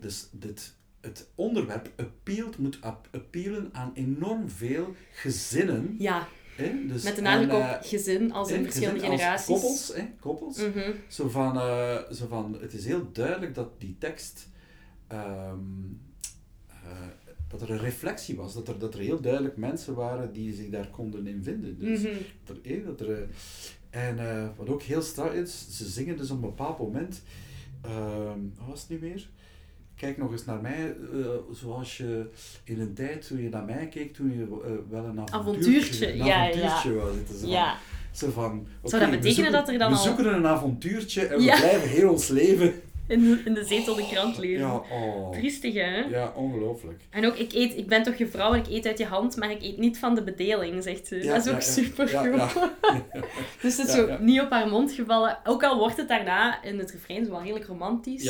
dus 0.00 0.28
dit, 0.32 0.74
het 1.00 1.28
onderwerp 1.34 1.90
appealt, 1.96 2.58
moet 2.58 2.78
ap- 2.80 3.08
appealen 3.12 3.68
aan 3.72 3.90
enorm 3.94 4.48
veel 4.50 4.94
gezinnen. 5.12 5.94
Ja, 5.98 6.26
Hè? 6.56 6.86
Dus, 6.86 7.02
met 7.02 7.16
de 7.16 7.22
nadruk 7.22 7.50
en, 7.50 7.56
op 7.56 7.62
eh, 7.62 7.76
gezin 7.80 8.32
als 8.32 8.50
in 8.50 8.62
verschillende 8.62 9.00
gezin 9.00 9.16
generaties. 9.16 9.46
Koppels, 9.46 9.92
hè? 9.94 10.02
koppels. 10.20 10.56
Mhm. 10.56 10.92
Zo 11.08 11.28
van, 11.28 11.56
eh, 11.56 11.98
zo 12.12 12.26
van, 12.26 12.56
het 12.60 12.72
is 12.72 12.84
heel 12.84 13.12
duidelijk 13.12 13.54
dat 13.54 13.80
die 13.80 13.96
tekst, 13.98 14.48
ehm, 15.06 15.58
eh, 16.68 17.06
dat 17.48 17.62
er 17.62 17.70
een 17.70 17.78
reflectie 17.78 18.36
was, 18.36 18.54
dat 18.54 18.68
er, 18.68 18.78
dat 18.78 18.94
er 18.94 19.00
heel 19.00 19.20
duidelijk 19.20 19.56
mensen 19.56 19.94
waren 19.94 20.32
die 20.32 20.54
zich 20.54 20.70
daar 20.70 20.88
konden 20.88 21.26
in 21.26 21.42
vinden. 21.42 21.78
Dus, 21.78 22.02
dat 22.44 22.56
er, 22.56 22.72
eh, 22.72 22.86
dat 22.86 23.00
er, 23.00 23.28
en 23.90 24.16
wat 24.56 24.68
ook 24.68 24.82
heel 24.82 25.02
strak 25.02 25.32
is, 25.32 25.66
ze 25.76 25.84
zingen 25.88 26.16
dus 26.16 26.30
op 26.30 26.36
een 26.36 26.48
bepaald 26.48 26.78
moment, 26.78 27.22
wat 28.56 28.66
was 28.68 28.80
het 28.80 28.88
nu 28.88 28.98
meer? 29.08 29.28
Kijk 30.02 30.18
nog 30.18 30.32
eens 30.32 30.44
naar 30.44 30.60
mij, 30.60 30.94
eh, 31.12 31.18
zoals 31.52 31.96
je 31.96 32.26
in 32.64 32.80
een 32.80 32.94
tijd 32.94 33.26
toen 33.26 33.42
je 33.42 33.48
naar 33.48 33.64
mij 33.64 33.86
keek, 33.90 34.14
toen 34.14 34.32
je 34.38 34.42
eh, 34.64 34.70
wel 34.90 35.04
een 35.04 35.18
avontuurtje, 35.20 35.36
Avontuurtje, 35.36 36.10
een 36.12 36.16
ja, 36.16 36.24
ja. 36.24 36.48
avontuurtje 36.48 36.92
wou 36.94 37.14
zitten. 37.14 37.34
Zo 37.34 37.40
van, 37.40 37.50
Ja, 37.50 37.76
zo 38.12 38.30
van, 38.30 38.66
Zou 38.82 39.02
dat 39.02 39.10
betekenen 39.10 39.34
zoeken- 39.34 39.52
dat 39.52 39.68
er 39.68 39.78
dan 39.78 39.90
We 39.90 39.96
al- 39.96 40.02
zoeken 40.02 40.34
een 40.34 40.46
avontuurtje 40.46 41.26
en 41.26 41.38
we 41.38 41.44
blijven 41.44 41.88
heel 41.88 42.10
ons 42.10 42.28
leven. 42.28 42.72
in 43.06 43.20
de, 43.20 43.42
in 43.44 43.54
de 43.54 43.64
zetel 43.64 43.94
de 43.94 44.08
krant 44.10 44.38
lezen. 44.38 44.58
Ja, 44.66 44.74
oh. 44.74 45.30
Triestig, 45.32 45.74
hè? 45.74 45.96
Ja, 46.00 46.32
ongelooflijk. 46.36 47.00
En 47.10 47.26
ook, 47.26 47.34
ik, 47.36 47.52
eet, 47.52 47.76
ik 47.76 47.88
ben 47.88 48.02
toch 48.02 48.14
je 48.14 48.26
vrouw 48.26 48.52
en 48.52 48.60
ik 48.60 48.66
eet 48.68 48.86
uit 48.86 48.98
je 48.98 49.06
hand, 49.06 49.36
maar 49.36 49.50
ik 49.50 49.62
eet 49.62 49.78
niet 49.78 49.98
van 49.98 50.14
de 50.14 50.22
bedeling, 50.22 50.82
zegt 50.82 51.06
ze. 51.06 51.16
Ja, 51.22 51.34
dat 51.34 51.46
is 51.46 51.52
ook 51.52 51.60
super 51.60 52.10
Ja, 52.10 52.20
goed. 52.22 52.34
ja. 52.82 53.02
Dus 53.62 53.76
het 53.76 53.88
is 53.88 53.94
zo 53.94 54.16
niet 54.20 54.40
op 54.40 54.50
haar 54.50 54.68
mond 54.68 54.92
gevallen. 54.92 55.38
Ook 55.44 55.64
al 55.64 55.78
wordt 55.78 55.96
het 55.96 56.08
daarna 56.08 56.62
in 56.62 56.78
het 56.78 56.90
refrein 56.90 57.24
zo 57.24 57.30
wel 57.30 57.40
redelijk 57.40 57.66
romantisch. 57.66 58.22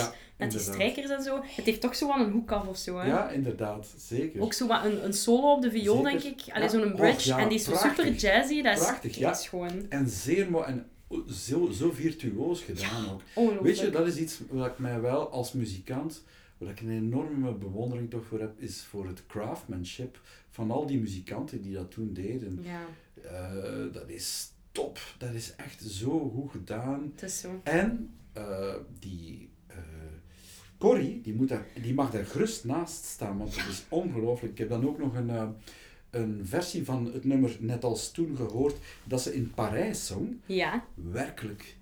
Met 0.43 0.51
die 0.51 0.61
strijkers 0.61 1.11
en 1.11 1.23
zo. 1.23 1.41
Het 1.43 1.65
heeft 1.65 1.81
toch 1.81 1.95
zo 1.97 2.07
wel 2.07 2.17
een 2.27 2.31
hoek 2.33 2.53
af 2.53 2.67
of 2.67 2.77
zo. 2.77 2.99
Hè? 2.99 3.07
Ja, 3.07 3.31
inderdaad. 3.31 3.95
Zeker. 3.97 4.41
Ook 4.41 4.53
zo 4.53 4.67
wat 4.67 4.85
een, 4.85 5.05
een 5.05 5.13
solo 5.13 5.53
op 5.55 5.63
de 5.63 5.71
viool, 5.71 5.97
Zeker. 6.05 6.11
denk 6.11 6.23
ik. 6.41 6.53
Allee, 6.55 6.63
Ja. 6.63 6.69
zo'n 6.69 6.95
bridge. 6.95 7.29
ja, 7.29 7.39
en 7.39 7.49
die 7.49 7.59
is 7.59 7.65
zo 7.65 7.75
super 7.77 8.13
jazzy. 8.13 8.63
Dat 8.63 8.79
is, 8.79 8.85
Prachtig, 8.85 9.17
ja. 9.19 9.31
is 9.31 9.49
gewoon 9.49 9.87
En 9.89 10.09
zeer 10.09 10.51
mooi 10.51 10.65
en 10.65 10.87
zo, 11.31 11.71
zo 11.71 11.91
virtuoos 11.91 12.63
gedaan 12.63 13.21
ook. 13.35 13.63
Weet 13.63 13.79
je, 13.79 13.91
dat 13.91 14.07
is 14.07 14.17
iets 14.17 14.41
wat 14.51 14.67
ik 14.67 14.79
mij 14.79 15.01
wel 15.01 15.31
als 15.31 15.53
muzikant, 15.53 16.23
waar 16.59 16.71
ik 16.71 16.81
een 16.81 16.91
enorme 16.91 17.53
bewondering 17.55 18.11
toch 18.11 18.25
voor 18.27 18.41
heb, 18.41 18.61
is 18.61 18.83
voor 18.91 19.07
het 19.07 19.23
craftsmanship 19.27 20.21
van 20.51 20.71
al 20.71 20.87
die 20.87 21.01
muzikanten 21.01 21.63
die 21.63 21.75
dat 21.75 21.91
toen 21.91 22.13
deden. 22.13 22.59
Ja, 22.63 22.81
Eh, 23.23 23.93
dat 23.93 24.09
is 24.09 24.51
top. 24.73 24.99
Dat 25.19 25.33
is 25.33 25.55
echt 25.57 25.83
zo 25.83 26.31
goed 26.35 26.51
gedaan. 26.51 27.13
het 27.15 27.23
is 27.23 27.41
zo. 27.41 27.61
En 27.63 28.15
eh, 28.33 28.75
die 28.99 29.51
eh 29.67 29.77
Corrie, 30.83 31.21
die, 31.21 31.35
moet 31.35 31.49
daar, 31.49 31.67
die 31.83 31.95
mag 31.95 32.11
daar 32.11 32.25
gerust 32.25 32.65
naast 32.65 33.05
staan, 33.05 33.39
want 33.39 33.57
het 33.57 33.69
is 33.69 33.83
ongelooflijk. 33.89 34.53
Ik 34.53 34.59
heb 34.59 34.69
dan 34.69 34.87
ook 34.89 34.99
nog 34.99 35.15
een, 35.15 35.31
eh, 35.31 35.49
een 36.11 36.41
versie 36.45 36.85
van 36.85 37.11
het 37.13 37.25
nummer 37.25 37.57
Net 37.61 37.85
als 37.85 38.11
toen 38.11 38.37
gehoord, 38.37 38.77
dat 39.05 39.21
ze 39.23 39.35
in 39.35 39.53
Parijs 39.55 40.07
zong. 40.07 40.37
Ja, 40.47 40.85
Werkelijk 40.95 41.77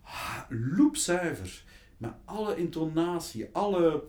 ha, 0.00 0.46
loepzuiver. 0.48 1.64
Met 1.96 2.10
alle 2.24 2.56
intonatie, 2.56 3.48
alle, 3.52 4.04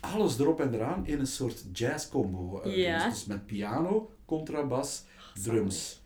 alles 0.00 0.38
erop 0.38 0.60
en 0.60 0.74
eraan 0.74 1.06
in 1.06 1.18
een 1.18 1.26
soort 1.26 1.64
jazzcombo. 1.72 2.60
eh, 2.60 2.76
Ja. 2.76 3.04
Dus, 3.08 3.14
dus 3.14 3.24
met 3.26 3.46
piano, 3.46 4.10
contrabas, 4.24 5.04
drums. 5.42 5.99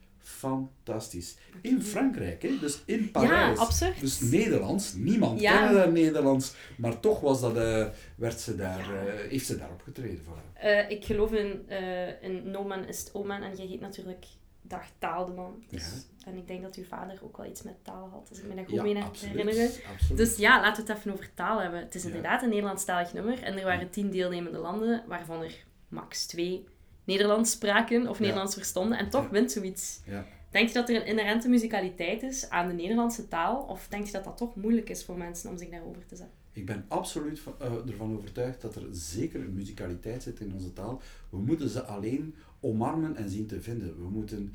Fantastisch. 0.49 1.37
In 1.61 1.83
Frankrijk, 1.83 2.43
hè? 2.43 2.59
dus 2.61 2.83
in 2.87 3.01
ja 3.03 3.09
Parijs. 3.13 3.59
absurd. 3.59 4.01
Dus 4.01 4.21
Nederlands, 4.21 4.95
niemand 4.95 5.41
Ja. 5.41 5.59
kende 5.59 5.75
daar 5.75 5.93
Nederlands, 5.93 6.55
maar 6.77 7.01
toch 7.01 7.21
was 7.21 7.41
dat, 7.41 7.57
eh, 7.57 7.87
werd 8.17 8.41
ze 8.41 8.57
daar, 8.57 8.79
Ja. 8.79 9.07
eh, 9.07 9.31
heeft 9.31 9.47
ze 9.47 9.57
daar 9.57 9.71
opgetreden. 9.71 10.21
Voilà. 10.21 10.59
Eh, 10.59 10.91
ik 10.91 11.05
geloof 11.05 11.33
in, 11.33 11.65
eh 11.69 12.23
in 12.23 12.51
No 12.51 12.65
Man 12.65 12.85
is 12.87 13.09
Oman 13.13 13.43
en 13.43 13.57
jij 13.57 13.67
heet 13.67 13.81
natuurlijk 13.81 14.25
Dag 14.67 14.85
Taal 14.99 15.25
de 15.27 15.33
man. 15.33 15.63
Dus, 15.69 16.07
En 16.27 16.37
ik 16.37 16.47
denk 16.49 16.63
dat 16.63 16.75
uw 16.77 16.85
vader 16.85 17.19
ook 17.23 17.37
wel 17.37 17.47
iets 17.47 17.63
met 17.63 17.75
taal 17.83 18.09
had, 18.13 18.27
als 18.29 18.39
ik 18.39 18.45
me 18.45 18.55
dat 18.55 18.65
goed 18.65 18.75
Ja, 18.75 18.81
herinneren. 18.83 19.09
absoluut. 19.09 20.17
Dus 20.17 20.37
ja, 20.37 20.61
laten 20.61 20.85
we 20.85 20.91
het 20.93 20.99
even 21.01 21.13
over 21.13 21.35
taal 21.35 21.61
hebben. 21.61 21.81
Het 21.81 21.95
is 21.95 22.03
Ja. 22.03 22.07
inderdaad 22.09 22.43
een 22.43 22.49
Nederlandstalig 22.49 23.13
nummer 23.13 23.43
en 23.43 23.59
er 23.59 23.65
waren 23.65 23.91
tien 23.91 24.11
deelnemende 24.11 24.59
landen, 24.59 25.03
waarvan 25.07 25.43
er 25.43 25.65
max 25.89 26.27
twee 26.27 26.65
Nederlands 27.04 27.50
spraken 27.50 28.08
of. 28.08 28.20
Nederlands 28.20 28.54
verstonden. 28.54 28.99
En 28.99 29.11
toch 29.11 29.28
wint 29.28 29.52
zoiets. 29.52 30.00
Ja. 30.06 30.26
Denk 30.50 30.68
je 30.68 30.75
dat 30.75 30.88
er 30.88 30.96
een 30.96 31.06
inherente 31.06 31.49
musicaliteit 31.49 32.23
is 32.23 32.50
aan 32.50 32.66
de 32.68 32.73
Nederlandse 32.75 33.28
taal? 33.28 33.62
Of 33.62 33.87
denk 33.88 34.06
je 34.06 34.12
dat 34.12 34.25
dat 34.25 34.37
toch 34.37 34.56
moeilijk 34.56 34.90
is 34.90 35.04
voor 35.04 35.16
mensen 35.16 35.50
om 35.50 35.58
zich 35.58 35.68
daarover 35.68 36.06
te 36.06 36.16
zetten? 36.16 36.34
Ik 36.52 36.66
ben 36.66 36.84
absoluut 36.88 37.40
van- 37.40 37.54
eh, 37.61 37.73
ervan 37.88 38.16
overtuigd 38.16 38.61
dat 38.61 38.75
er 38.76 38.82
zeker 38.90 39.40
een 39.40 39.54
musicaliteit 39.54 40.23
zit 40.23 40.40
in 40.40 40.52
onze 40.54 40.73
taal. 40.73 41.00
We 41.30 41.38
moeten 41.38 41.68
ze 41.68 41.82
alleen 41.82 42.34
omarmen 42.61 43.16
en 43.16 43.28
zien 43.30 43.46
te 43.46 43.61
vinden. 43.61 43.96
We 44.02 44.08
moeten, 44.08 44.54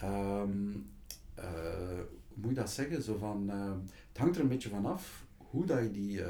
ehm, 0.00 0.50
eh, 1.34 1.44
hoe 2.28 2.34
moet 2.34 2.48
je 2.50 2.54
dat 2.56 2.70
zeggen? 2.70 3.02
Zo 3.02 3.16
van, 3.16 3.50
eh, 3.50 3.70
het 4.08 4.18
hangt 4.18 4.36
er 4.36 4.42
een 4.42 4.48
beetje 4.48 4.68
van 4.68 4.86
af 4.86 5.24
hoe 5.36 5.64
dat 5.66 5.78
je 5.82 5.90
die, 5.90 6.20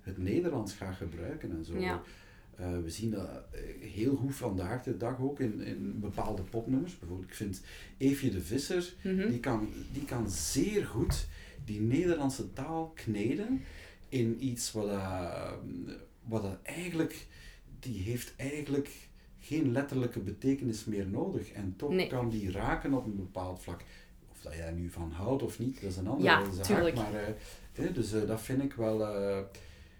het 0.00 0.18
Nederlands 0.18 0.72
gaat 0.72 0.94
gebruiken 0.94 1.50
en 1.50 1.64
zo. 1.64 1.78
Ja. 1.78 2.02
Eh, 2.56 2.78
we 2.82 2.90
zien 2.90 3.10
dat 3.10 3.28
eh, 3.52 3.60
heel 3.92 4.16
goed 4.16 4.34
vandaag 4.34 4.82
de 4.82 4.96
dag 4.96 5.20
ook 5.20 5.40
in, 5.40 5.60
in 5.60 6.00
bepaalde 6.00 6.42
popnummers. 6.42 6.98
Bijvoorbeeld, 6.98 7.28
ik 7.28 7.34
vind 7.36 7.60
Eefje 7.98 8.30
de 8.30 8.40
Visser, 8.40 8.92
Mhm. 9.02 9.28
die, 9.28 9.40
kan, 9.40 9.68
die 9.92 10.04
kan 10.04 10.30
zeer 10.30 10.86
goed 10.86 11.26
die 11.64 11.80
Nederlandse 11.80 12.52
taal 12.52 12.92
kneden 12.94 13.62
in 14.08 14.44
iets 14.44 14.72
wat, 14.72 14.88
dat, 14.88 15.58
wat 16.24 16.42
dat 16.42 16.58
eigenlijk, 16.62 17.26
die 17.80 18.02
heeft 18.02 18.32
eigenlijk 18.36 18.90
geen 19.40 19.72
letterlijke 19.72 20.20
betekenis 20.20 20.84
meer 20.84 21.06
nodig. 21.06 21.52
En 21.52 21.74
toch 21.76 21.90
Nee. 21.90 22.06
kan 22.08 22.30
die 22.30 22.50
raken 22.50 22.94
op 22.94 23.04
een 23.04 23.16
bepaald 23.16 23.62
vlak. 23.62 23.80
Of 24.32 24.40
dat 24.42 24.54
jij 24.54 24.72
nu 24.72 24.90
van 24.90 25.10
houdt 25.10 25.42
of 25.42 25.58
niet, 25.58 25.80
dat 25.80 25.90
is 25.90 25.96
een 25.96 26.06
andere 26.06 26.28
Ja, 26.30 26.50
zaak. 26.52 26.64
tuurlijk. 26.64 26.94
Maar, 26.96 27.34
dus 27.94 28.10
dat 28.10 28.40
vind 28.40 28.62
ik 28.62 28.72
wel, 28.74 28.98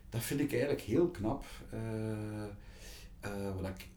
dat 0.09 0.23
vind 0.23 0.41
ik 0.41 0.51
eigenlijk 0.53 0.81
heel 0.83 1.09
knap. 1.09 1.45
Eh, 1.71 2.43
eh, 3.21 3.55
wat, 3.61 3.69
ik, 3.69 3.89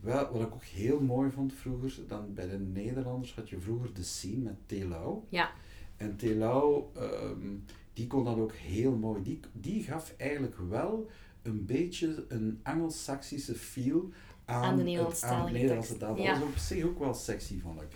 wel, 0.00 0.32
wat 0.32 0.42
ik 0.46 0.54
ook 0.54 0.64
heel 0.64 1.00
mooi 1.00 1.30
vond 1.30 1.52
vroeger, 1.54 1.92
dan 2.06 2.34
bij 2.34 2.48
de 2.48 2.58
Nederlanders 2.58 3.34
had 3.34 3.48
je 3.48 3.60
vroeger 3.60 3.94
de 3.94 4.02
scene 4.02 4.36
met 4.42 4.56
Telau. 4.66 5.18
Ja. 5.28 5.50
En 5.96 6.16
Telau, 6.16 6.84
ehm, 6.96 7.54
die 7.92 8.06
kon 8.06 8.24
dat 8.24 8.36
ook 8.38 8.52
heel 8.54 8.92
mooi. 8.96 9.22
Die, 9.22 9.40
die 9.52 9.82
gaf 9.82 10.14
eigenlijk 10.16 10.56
wel 10.68 11.10
een 11.42 11.66
beetje 11.66 12.24
een 12.28 12.60
Anglo-Saxische 12.62 13.54
feel 13.54 14.10
aan, 14.44 14.62
Aan 14.64 14.76
de 14.76 14.82
Nederlandse 14.82 15.96
taal. 15.96 16.14
Dat 16.16 16.24
Ja. 16.24 16.32
was 16.38 16.42
op 16.48 16.56
zich 16.56 16.84
ook 16.84 16.98
wel 16.98 17.14
sexy, 17.14 17.60
vond 17.60 17.80
ik. 17.82 17.88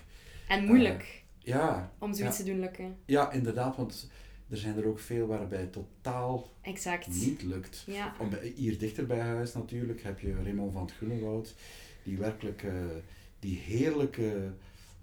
En 0.48 0.64
moeilijk 0.64 1.24
Ja, 1.38 1.92
om 1.98 2.14
zoiets 2.14 2.36
ja. 2.38 2.44
te 2.44 2.50
doen 2.50 2.60
lukken. 2.60 2.96
ja, 3.06 3.30
inderdaad, 3.32 3.76
want 3.76 4.10
er 4.52 4.58
zijn 4.58 4.76
er 4.76 4.86
ook 4.86 4.98
veel 4.98 5.26
waarbij 5.26 5.60
het 5.60 5.72
totaal 5.72 6.52
Exact. 6.60 7.06
niet 7.06 7.42
lukt. 7.42 7.84
Ja. 7.86 8.14
Om, 8.18 8.30
hier 8.54 8.78
dichter 8.78 9.06
bij 9.06 9.20
huis 9.20 9.54
natuurlijk 9.54 10.02
heb 10.02 10.18
je 10.20 10.34
Raymond 10.34 10.72
van 10.72 10.82
het 10.82 10.92
Groenewoud, 10.92 11.54
die 12.02 12.18
werkelijk 12.18 12.62
eh, 12.62 12.74
die 13.38 13.58
heerlijke 13.58 14.52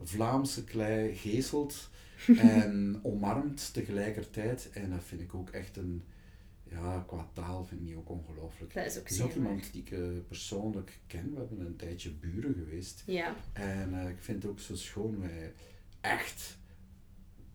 Vlaamse 0.04 0.64
klei 0.64 1.16
geestelt 1.16 1.90
en 2.38 3.00
omarmt 3.04 3.74
tegelijkertijd. 3.74 4.70
En 4.74 4.90
dat 4.90 5.04
vind 5.04 5.22
ik 5.22 5.34
ook 5.34 5.50
echt 5.50 5.78
een, 5.78 6.04
ja, 6.64 7.04
qua 7.08 7.30
taal 7.34 7.66
vind 7.66 7.82
ik 7.82 7.88
die 7.88 7.98
ook 7.98 8.10
ongelooflijk. 8.10 8.74
Dat 8.74 8.86
is 8.86 9.00
ook 9.00 9.10
is 9.10 9.22
ook 9.22 9.34
iemand 9.34 9.72
die 9.72 9.82
ik 9.82 9.92
eh, 9.92 10.00
persoonlijk 10.28 11.00
ken. 11.08 11.34
We 11.34 11.40
hebben 11.40 11.66
een 11.66 11.76
tijdje 11.76 12.12
buren 12.12 12.54
geweest. 12.54 13.04
Ja. 13.06 13.36
En 13.54 14.02
eh, 14.02 14.10
ik 14.10 14.18
vind 14.20 14.44
het 14.44 14.52
ook 14.52 14.60
zo 14.60 14.76
schoon 14.76 15.22
hij 15.22 15.54
echt 16.02 16.58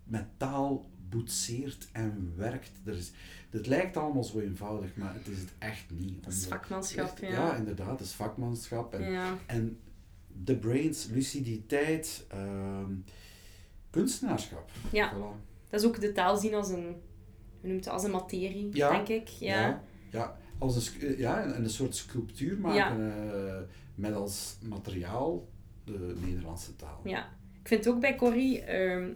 met 0.04 0.26
taal 0.36 0.90
boetseert 1.08 1.88
en 1.92 2.32
werkt. 2.36 2.70
Er 2.84 2.96
is, 2.96 3.12
het 3.50 3.66
lijkt 3.66 3.96
allemaal 3.96 4.24
zo 4.24 4.38
eenvoudig, 4.38 4.96
maar 4.96 5.14
het 5.14 5.26
is 5.28 5.38
het 5.38 5.52
echt 5.58 5.84
niet. 5.90 6.24
Dat 6.24 6.32
is 6.32 6.46
vakmanschap, 6.46 7.04
echt- 7.06 7.20
ja. 7.20 7.28
Ja, 7.28 7.54
inderdaad, 7.56 7.90
het 7.98 8.00
is 8.08 8.12
vakmanschap. 8.12 8.94
En, 8.94 9.12
Ja. 9.12 9.36
en 9.46 9.78
de 10.44 10.56
brains, 10.56 11.06
luciditeit, 11.06 12.24
ehm, 12.28 12.92
kunstenaarschap. 13.90 14.70
Ja. 14.92 15.12
Voilà. 15.14 15.42
Dat 15.70 15.80
is 15.80 15.86
ook 15.86 16.00
de 16.00 16.12
taal 16.12 16.36
zien 16.36 16.54
als 16.54 16.68
een, 16.68 16.84
hoe 17.60 17.68
noemt 17.70 17.84
het, 17.84 17.94
als 17.94 18.04
een 18.04 18.10
materie, 18.10 18.68
Ja. 18.76 18.90
denk 18.90 19.08
ik. 19.08 19.28
Ja. 19.28 19.60
Ja, 19.60 19.82
ja, 20.10 20.38
als 20.58 20.76
een, 20.94 21.00
eh, 21.00 21.18
ja, 21.18 21.42
en 21.42 21.64
een 21.64 21.70
soort 21.70 21.96
sculptuur 21.96 22.58
maken 22.58 23.12
eh, 23.34 23.56
met 23.94 24.14
als 24.14 24.56
materiaal 24.62 25.48
de 25.84 26.14
Nederlandse 26.20 26.76
taal. 26.76 27.00
Ja. 27.04 27.28
Ik 27.62 27.68
vind 27.68 27.88
ook 27.88 28.00
bij 28.00 28.16
Corrie, 28.16 28.60
ehm, 28.62 29.10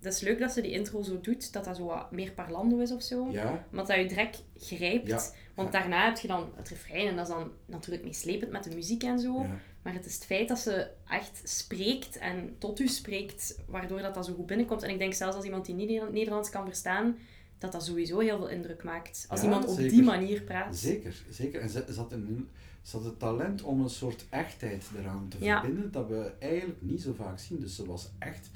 dat 0.00 0.12
is 0.12 0.20
leuk 0.20 0.38
dat 0.38 0.52
ze 0.52 0.60
die 0.60 0.70
intro 0.72 1.02
zo 1.02 1.20
doet, 1.20 1.52
dat 1.52 1.64
dat 1.64 1.76
zo 1.76 1.84
wat 1.84 2.10
meer 2.12 2.32
parlando 2.32 2.78
is 2.78 2.92
of 2.92 3.02
zo. 3.02 3.28
Ja, 3.30 3.66
Want 3.70 3.86
dat 3.88 3.96
je 3.96 4.06
direct 4.06 4.42
grijpt. 4.56 5.06
Ja. 5.06 5.20
Want 5.54 5.72
daarna 5.72 6.04
heb 6.04 6.18
je 6.18 6.28
dan 6.28 6.50
het 6.56 6.68
refrein 6.68 7.06
en 7.08 7.16
dat 7.16 7.28
is 7.28 7.34
dan 7.34 7.50
natuurlijk 7.66 8.04
meeslepend 8.04 8.50
met 8.50 8.64
de 8.64 8.74
muziek 8.74 9.02
en 9.02 9.18
zo. 9.18 9.40
ja. 9.42 9.58
Maar 9.82 9.92
het 9.94 10.06
is 10.06 10.14
het 10.14 10.24
feit 10.24 10.48
dat 10.48 10.58
ze 10.58 10.90
echt 11.08 11.40
spreekt 11.44 12.18
en 12.18 12.54
tot 12.58 12.80
u 12.80 12.88
spreekt, 12.88 13.58
waardoor 13.66 14.00
dat, 14.00 14.14
dat 14.14 14.26
zo 14.26 14.34
goed 14.34 14.46
binnenkomt. 14.46 14.82
En 14.82 14.90
ik 14.90 14.98
denk 14.98 15.14
zelfs 15.14 15.36
als 15.36 15.44
iemand 15.44 15.66
die 15.66 15.74
niet 15.74 15.88
Neder- 15.88 16.12
Nederlands 16.12 16.50
kan 16.50 16.64
verstaan, 16.64 17.16
dat 17.58 17.72
dat 17.72 17.84
sowieso 17.84 18.18
heel 18.18 18.36
veel 18.36 18.48
indruk 18.48 18.82
maakt. 18.82 19.24
Als 19.28 19.42
iemand 19.42 19.66
op 19.66 19.74
zeker. 19.76 19.90
die 19.92 20.02
manier 20.02 20.42
praat. 20.42 20.76
Zeker, 20.76 21.22
zeker. 21.30 21.60
En 21.60 21.68
ze, 21.70 21.84
ze, 21.92 21.98
had 21.98 22.12
een, 22.12 22.48
ze 22.82 22.96
had 22.96 23.04
het 23.04 23.18
talent 23.18 23.62
om 23.62 23.80
een 23.80 23.90
soort 23.90 24.24
echtheid 24.30 24.84
eraan 24.98 25.26
te 25.28 25.36
verbinden, 25.38 25.92
dat 25.92 26.08
we 26.08 26.32
eigenlijk 26.38 26.82
niet 26.82 27.02
zo 27.02 27.12
vaak 27.12 27.38
zien. 27.38 27.60
Dus 27.60 27.74
ze 27.76 27.86
was 27.86 28.10
echt 28.18 28.50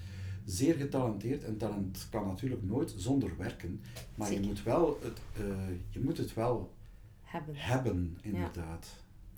zeer 0.45 0.75
getalenteerd. 0.75 1.45
En 1.45 1.57
talent 1.57 2.07
kan 2.11 2.27
natuurlijk 2.27 2.63
nooit 2.63 2.95
zonder 2.97 3.37
werken. 3.39 3.83
Maar 4.15 4.33
je 4.33 4.41
moet, 4.41 4.63
wel 4.63 4.99
het, 5.03 5.19
eh, 5.37 5.57
je 5.91 6.01
moet 6.01 6.17
het 6.19 6.35
wel 6.35 6.73
Hebben. 7.23 7.55
hebben, 7.57 8.19
inderdaad. 8.23 8.87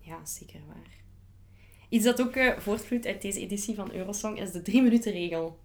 Ja, 0.00 0.24
zeker 0.24 0.60
waar. 0.66 0.94
Iets 1.88 2.04
dat 2.04 2.20
ook 2.20 2.34
eh, 2.34 2.58
voortvloeit 2.58 3.06
uit 3.06 3.22
deze 3.22 3.40
editie 3.40 3.74
van 3.74 3.92
Eurosong 3.92 4.40
is 4.40 4.52
de 4.52 4.62
drie 4.62 4.82
minuten 4.82 5.12
regel. 5.12 5.58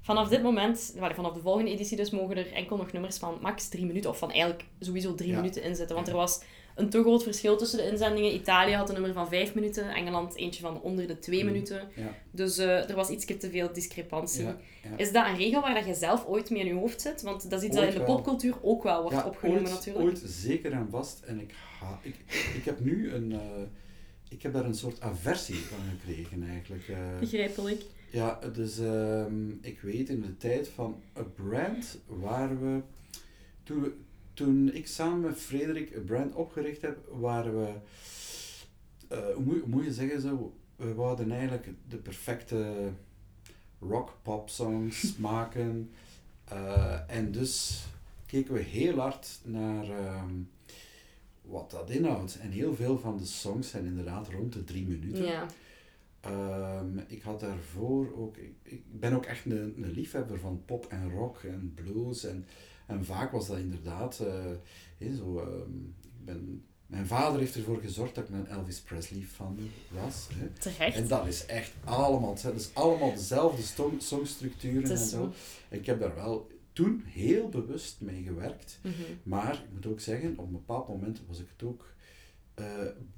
Vanaf 0.00 0.28
dit 0.28 0.42
moment, 0.42 0.92
wel, 0.98 1.14
vanaf 1.14 1.32
de 1.32 1.40
volgende 1.40 1.70
editie 1.70 1.96
dus, 1.96 2.10
mogen 2.10 2.36
er 2.36 2.52
enkel 2.52 2.76
nog 2.76 2.92
nummers 2.92 3.18
van 3.18 3.38
max 3.42 3.68
drie 3.68 3.86
minuten, 3.86 4.10
of 4.10 4.18
van 4.18 4.30
eigenlijk 4.30 4.64
sowieso 4.80 5.14
drie 5.14 5.30
Ja. 5.30 5.36
minuten 5.36 5.62
inzetten. 5.62 5.94
Want 5.94 6.06
Ja. 6.06 6.12
er 6.12 6.18
was 6.18 6.42
een 6.78 6.90
te 6.90 7.00
groot 7.00 7.22
verschil 7.22 7.56
tussen 7.56 7.78
de 7.78 7.90
inzendingen. 7.90 8.34
Italië 8.34 8.72
had 8.74 8.88
een 8.88 8.94
nummer 8.94 9.12
van 9.12 9.28
vijf 9.28 9.54
minuten, 9.54 9.88
Engeland 9.94 10.36
eentje 10.36 10.60
van 10.60 10.80
onder 10.80 11.06
de 11.06 11.18
twee 11.18 11.44
Mm. 11.44 11.50
minuten. 11.52 11.88
Ja, 11.94 12.14
Dus 12.30 12.58
eh, 12.58 12.88
er 12.90 12.94
was 12.96 13.08
iets 13.08 13.24
te 13.24 13.50
veel 13.50 13.72
discrepantie. 13.72 14.42
ja, 14.44 14.56
ja. 14.82 14.96
Is 14.96 15.12
dat 15.12 15.26
een 15.26 15.36
regel 15.36 15.60
waar 15.60 15.74
dat 15.74 15.86
je 15.86 15.94
zelf 15.94 16.26
ooit 16.26 16.50
mee 16.50 16.60
in 16.60 16.66
je 16.66 16.74
hoofd 16.74 17.00
zit? 17.00 17.22
Want 17.22 17.50
dat 17.50 17.60
is 17.60 17.66
iets 17.66 17.76
dat 17.76 17.84
Ooit 17.84 17.94
in 17.94 18.00
de 18.00 18.06
wel. 18.06 18.14
popcultuur 18.16 18.54
ook 18.62 18.82
wel 18.82 19.00
wordt 19.02 19.16
Ja, 19.16 19.26
opgenomen 19.26 19.62
ooit, 19.62 19.70
natuurlijk. 19.70 20.04
Ooit 20.04 20.22
zeker 20.26 20.72
en 20.72 20.86
vast. 20.90 21.22
En 21.22 21.40
ik, 21.40 21.54
ha 21.80 21.98
ik, 22.02 22.14
ik 22.56 22.64
heb 22.64 22.80
nu 22.80 23.12
een... 23.12 23.32
eh, 23.32 23.40
ik 24.28 24.42
heb 24.42 24.52
daar 24.52 24.64
een 24.64 24.74
soort 24.74 25.00
aversie 25.00 25.54
van 25.54 25.78
gekregen 25.98 26.48
eigenlijk. 26.48 26.88
eh. 26.88 27.18
Begrijpelijk. 27.20 27.82
Ja, 28.10 28.38
dus 28.52 28.78
ehm, 28.78 29.50
ik 29.60 29.80
weet 29.80 30.08
in 30.08 30.20
de 30.20 30.36
tijd 30.36 30.68
van 30.68 31.02
A 31.18 31.22
Brand 31.22 31.98
waren 32.06 32.60
we. 32.60 32.80
Toen, 33.62 33.82
we, 33.82 33.92
toen 34.38 34.72
ik 34.72 34.86
samen 34.86 35.20
met 35.20 35.38
Frederik 35.38 35.96
A 35.96 36.00
Brand 36.00 36.34
opgericht 36.34 36.82
heb, 36.82 36.98
waren 37.10 37.58
we. 37.60 37.72
eh, 39.08 39.34
hoe, 39.34 39.62
moet, 39.66 39.84
je 39.84 39.92
zeggen 39.92 40.20
zo? 40.20 40.54
We 40.76 40.94
wouden 40.94 41.30
eigenlijk 41.30 41.68
de 41.88 41.96
perfecte 41.96 42.90
rock-pop 43.80 44.48
songs 44.48 45.16
maken. 45.30 45.90
Eh, 46.44 47.00
en 47.06 47.32
dus 47.32 47.84
keken 48.26 48.54
we 48.54 48.60
heel 48.60 48.98
hard 48.98 49.40
naar. 49.44 49.90
ehm, 49.90 50.34
wat 51.40 51.70
dat 51.70 51.90
inhoudt. 51.90 52.38
En 52.38 52.50
heel 52.50 52.74
veel 52.74 52.98
van 52.98 53.16
de 53.16 53.26
songs 53.26 53.70
zijn 53.70 53.84
inderdaad 53.84 54.28
rond 54.28 54.52
de 54.52 54.64
drie 54.64 54.86
minuten. 54.86 55.24
Ja. 55.24 55.46
Ehm, 56.20 56.98
ik 57.06 57.22
had 57.22 57.40
daarvoor 57.40 58.12
ook, 58.16 58.36
ik, 58.36 58.52
ik 58.62 58.82
ben 59.00 59.12
ook 59.12 59.24
echt 59.24 59.44
een, 59.44 59.74
een 59.76 59.90
liefhebber 59.90 60.38
van 60.38 60.62
pop 60.64 60.86
en 60.86 61.10
rock 61.10 61.42
en 61.42 61.72
blues. 61.74 62.24
En, 62.24 62.46
en 62.88 63.04
vaak 63.04 63.32
was 63.32 63.46
dat 63.46 63.58
inderdaad 63.58 64.18
hè, 64.98 65.14
zo. 65.16 65.38
ehm, 65.38 65.74
ik 66.18 66.24
ben, 66.24 66.62
mijn 66.86 67.06
vader 67.06 67.40
heeft 67.40 67.54
ervoor 67.56 67.80
gezorgd 67.80 68.14
dat 68.14 68.28
ik 68.28 68.34
een 68.34 68.46
Elvis 68.46 68.80
Presley 68.80 69.20
fan 69.22 69.58
was. 70.02 70.28
Hè. 70.34 70.46
Terecht. 70.58 70.96
En 70.96 71.08
dat 71.08 71.26
is 71.26 71.46
echt 71.46 71.72
allemaal, 71.84 72.30
het 72.30 72.40
zijn 72.40 72.54
dus 72.54 72.70
allemaal 72.74 73.12
dezelfde 73.14 73.62
song, 73.62 73.92
songstructuren 74.00 74.84
en 74.84 74.90
is 74.90 75.10
zo. 75.10 75.32
Ik 75.68 75.86
heb 75.86 76.00
daar 76.00 76.14
wel 76.14 76.50
toen 76.72 77.02
heel 77.06 77.48
bewust 77.48 78.00
mee 78.00 78.22
gewerkt. 78.22 78.78
Mhm. 78.82 78.92
Maar 79.22 79.54
ik 79.54 79.72
moet 79.72 79.86
ook 79.86 80.00
zeggen, 80.00 80.30
op 80.36 80.46
een 80.46 80.52
bepaald 80.52 80.88
moment 80.88 81.20
was 81.26 81.38
ik 81.40 81.46
het 81.56 81.68
ook, 81.68 81.92
eh, 82.54 82.64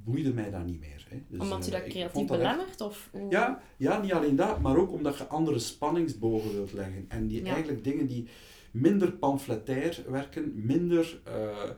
boeide 0.04 0.32
mij 0.32 0.50
dat 0.50 0.64
niet 0.66 0.80
meer. 0.80 1.06
Hè. 1.08 1.16
Dus, 1.28 1.40
Omdat 1.40 1.64
je 1.64 1.70
eh, 1.70 1.76
dat 1.76 1.86
ik 1.86 1.92
creatief 1.92 2.12
dat 2.12 2.30
echt- 2.30 2.38
belemmert? 2.38 2.80
Of 2.80 3.10
ja, 3.30 3.62
ja, 3.76 4.00
niet 4.02 4.12
alleen 4.12 4.36
dat, 4.36 4.60
maar 4.60 4.76
ook 4.76 4.92
omdat 4.92 5.18
je 5.18 5.26
andere 5.26 5.58
spanningsbogen 5.58 6.52
wilt 6.52 6.72
leggen. 6.72 7.04
En 7.08 7.26
die 7.26 7.44
Ja. 7.44 7.52
eigenlijk 7.52 7.84
dingen 7.84 8.06
die 8.06 8.28
minder 8.70 9.12
pamfletair 9.12 10.04
werken, 10.08 10.52
minder, 10.66 11.20
eh, 11.24 11.70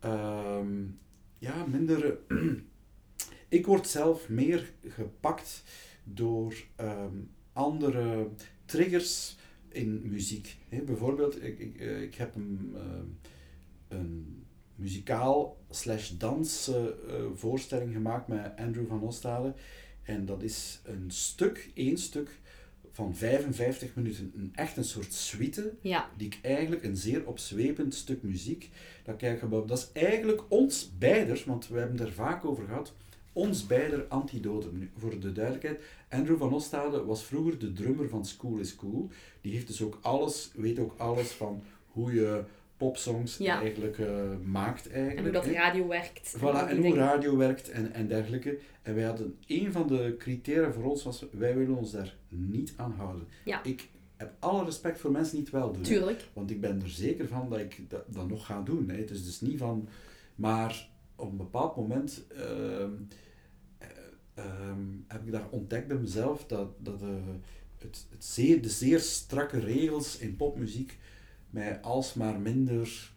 ehm, 0.00 0.84
ja, 1.38 1.66
minder, 1.66 2.18
ik 3.48 3.66
word 3.66 3.86
zelf 3.86 4.28
meer 4.28 4.72
gepakt 4.88 5.62
door 6.04 6.54
ehm, 6.76 7.16
andere 7.52 8.28
triggers 8.64 9.36
in 9.68 10.08
muziek. 10.08 10.56
Bijvoorbeeld, 10.84 11.42
ik, 11.42 11.58
ik, 11.58 11.80
eh, 11.80 12.02
ik 12.02 12.14
heb 12.14 12.34
een, 12.34 12.72
eh, 12.74 13.98
een 13.98 14.42
muzikaal 14.74 15.58
slash 15.70 16.10
dans 16.10 16.70
voorstelling 17.34 17.92
gemaakt 17.92 18.28
met 18.28 18.52
Andrew 18.56 18.86
van 18.86 19.02
Ostade. 19.02 19.54
En 20.02 20.26
dat 20.26 20.42
is 20.42 20.80
een 20.84 21.10
stuk, 21.10 21.70
één 21.74 21.98
stuk 21.98 22.40
van 22.98 23.14
55 23.14 23.94
minuten. 23.94 24.32
Een, 24.36 24.52
echt 24.54 24.76
een 24.76 24.84
soort 24.84 25.12
suite, 25.12 25.72
Ja. 25.80 26.08
die 26.16 26.26
ik 26.26 26.38
eigenlijk 26.42 26.84
een 26.84 26.96
zeer 26.96 27.26
opzwepend 27.26 27.94
stuk 27.94 28.22
muziek, 28.22 28.70
dat 29.04 29.14
ik 29.14 29.22
eigenlijk 29.22 29.40
gebouwd. 29.40 29.68
Dat 29.68 29.78
is 29.78 30.02
eigenlijk 30.02 30.42
ons 30.48 30.90
beider, 30.98 31.42
want 31.46 31.68
we 31.68 31.78
hebben 31.78 31.98
er 32.00 32.12
vaak 32.12 32.44
over 32.44 32.64
gehad, 32.64 32.92
ons 33.32 33.66
beider 33.66 34.04
antidotum. 34.08 34.78
Nu, 34.78 34.90
voor 34.96 35.20
de 35.20 35.32
duidelijkheid, 35.32 35.80
Andrew 36.08 36.38
van 36.38 36.52
Ostade 36.52 37.04
was 37.04 37.24
vroeger 37.24 37.58
de 37.58 37.72
drummer 37.72 38.08
van 38.08 38.26
School 38.26 38.58
is 38.58 38.76
Cool. 38.76 39.08
Die 39.40 39.52
heeft 39.52 39.66
dus 39.66 39.82
ook 39.82 39.98
alles, 40.02 40.50
weet 40.54 40.78
ook 40.78 40.94
alles 40.96 41.28
van 41.30 41.62
hoe 41.86 42.14
je 42.14 42.44
popsongs 42.78 43.36
Ja. 43.36 43.60
eigenlijk 43.60 43.98
eh, 43.98 44.08
maakt 44.44 44.90
eigenlijk. 44.90 45.16
En 45.18 45.22
hoe 45.22 45.32
dat 45.32 45.46
radio 45.54 45.86
werkt. 45.86 46.36
Voilà, 46.36 46.40
en 46.68 46.74
hoe 46.74 46.80
dingen. 46.82 46.96
radio 46.98 47.36
werkt 47.36 47.70
en, 47.70 47.92
en 47.92 48.08
dergelijke. 48.08 48.58
En 48.82 48.94
wij 48.94 49.04
hadden, 49.04 49.36
een 49.46 49.72
van 49.72 49.86
de 49.86 50.14
criteria 50.18 50.72
voor 50.72 50.84
ons 50.84 51.02
was, 51.02 51.24
wij 51.30 51.56
willen 51.56 51.76
ons 51.76 51.90
daar 51.90 52.16
niet 52.28 52.72
aan 52.76 52.92
houden. 52.92 53.26
Ja. 53.44 53.62
Ik 53.64 53.88
heb 54.16 54.32
alle 54.38 54.64
respect 54.64 54.98
voor 55.00 55.10
mensen 55.10 55.34
die 55.34 55.42
het 55.44 55.52
wel 55.52 55.72
doen. 55.72 55.82
hè. 55.82 55.88
Tuurlijk. 55.88 56.24
Want 56.32 56.50
ik 56.50 56.60
ben 56.60 56.82
er 56.82 56.88
zeker 56.88 57.28
van 57.28 57.50
dat 57.50 57.58
ik 57.58 57.90
dat, 57.90 58.04
dat 58.06 58.28
nog 58.28 58.46
ga 58.46 58.62
doen. 58.62 58.88
Hè. 58.88 58.96
Het 58.96 59.10
is 59.10 59.24
dus 59.24 59.40
niet 59.40 59.58
van... 59.58 59.88
Maar 60.34 60.88
op 61.16 61.30
een 61.30 61.36
bepaald 61.36 61.76
moment 61.76 62.24
ehm, 62.36 62.90
eh, 63.78 63.88
ehm, 64.34 64.80
heb 65.06 65.26
ik 65.26 65.32
daar 65.32 65.46
ontdekt 65.50 65.88
bij 65.88 65.96
mezelf 65.96 66.46
dat, 66.46 66.68
dat 66.78 67.02
eh, 67.02 67.08
het, 67.78 68.06
het 68.10 68.24
zeer, 68.24 68.62
de 68.62 68.68
zeer 68.68 69.00
strakke 69.00 69.58
regels 69.58 70.18
in 70.18 70.36
popmuziek 70.36 70.98
mij 71.50 71.80
alsmaar 71.80 72.40
minder 72.40 73.10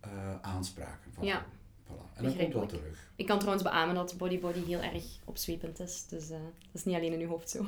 eh, 0.00 0.10
aanspraken. 0.40 1.12
Ja. 1.20 1.44
Voilà. 1.86 2.16
En 2.16 2.24
dat 2.24 2.36
komt 2.36 2.52
wel 2.52 2.66
terug. 2.66 3.10
Ik 3.16 3.26
kan 3.26 3.38
trouwens 3.38 3.64
beamen 3.64 3.94
dat 3.94 4.14
Body 4.18 4.40
Body 4.40 4.64
heel 4.64 4.80
erg 4.80 5.04
opzwepend 5.24 5.80
is. 5.80 6.06
Dus 6.08 6.30
eh, 6.30 6.36
dat 6.38 6.74
is 6.74 6.84
niet 6.84 6.96
alleen 6.96 7.12
in 7.12 7.20
uw 7.20 7.28
hoofd 7.28 7.50
zo. 7.50 7.66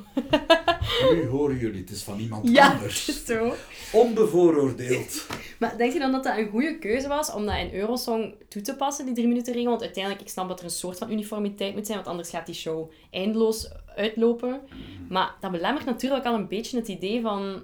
Nu 1.13 1.27
horen 1.35 1.57
jullie, 1.57 1.81
het 1.81 1.89
is 1.89 2.03
van 2.03 2.19
iemand 2.19 2.49
Ja, 2.49 2.71
anders. 2.71 3.05
het 3.05 3.15
is 3.15 3.25
zo. 3.25 3.53
Onbevooroordeeld. 3.91 5.27
Maar 5.59 5.77
denk 5.77 5.93
je 5.93 5.99
dan 5.99 6.11
dat 6.11 6.23
dat 6.23 6.37
een 6.37 6.49
goede 6.49 6.77
keuze 6.79 7.07
was 7.07 7.31
om 7.33 7.45
dat 7.45 7.57
in 7.57 7.73
Eurosong 7.73 8.35
toe 8.49 8.61
te 8.61 8.75
passen, 8.75 9.05
die 9.05 9.13
drie 9.13 9.27
minuten 9.27 9.53
regel? 9.53 9.69
Want 9.69 9.81
uiteindelijk, 9.81 10.23
ik 10.23 10.29
snap 10.29 10.47
dat 10.47 10.59
er 10.59 10.65
een 10.65 10.71
soort 10.71 10.97
van 10.97 11.11
uniformiteit 11.11 11.73
moet 11.75 11.85
zijn, 11.85 11.97
want 11.97 12.09
anders 12.09 12.29
gaat 12.29 12.45
die 12.45 12.55
show 12.55 12.91
eindeloos 13.11 13.71
uitlopen. 13.95 14.61
Maar 15.09 15.35
dat 15.41 15.51
belemmert 15.51 15.85
natuurlijk 15.85 16.25
al 16.25 16.33
een 16.33 16.47
beetje 16.47 16.77
het 16.77 16.87
idee 16.87 17.21
van 17.21 17.63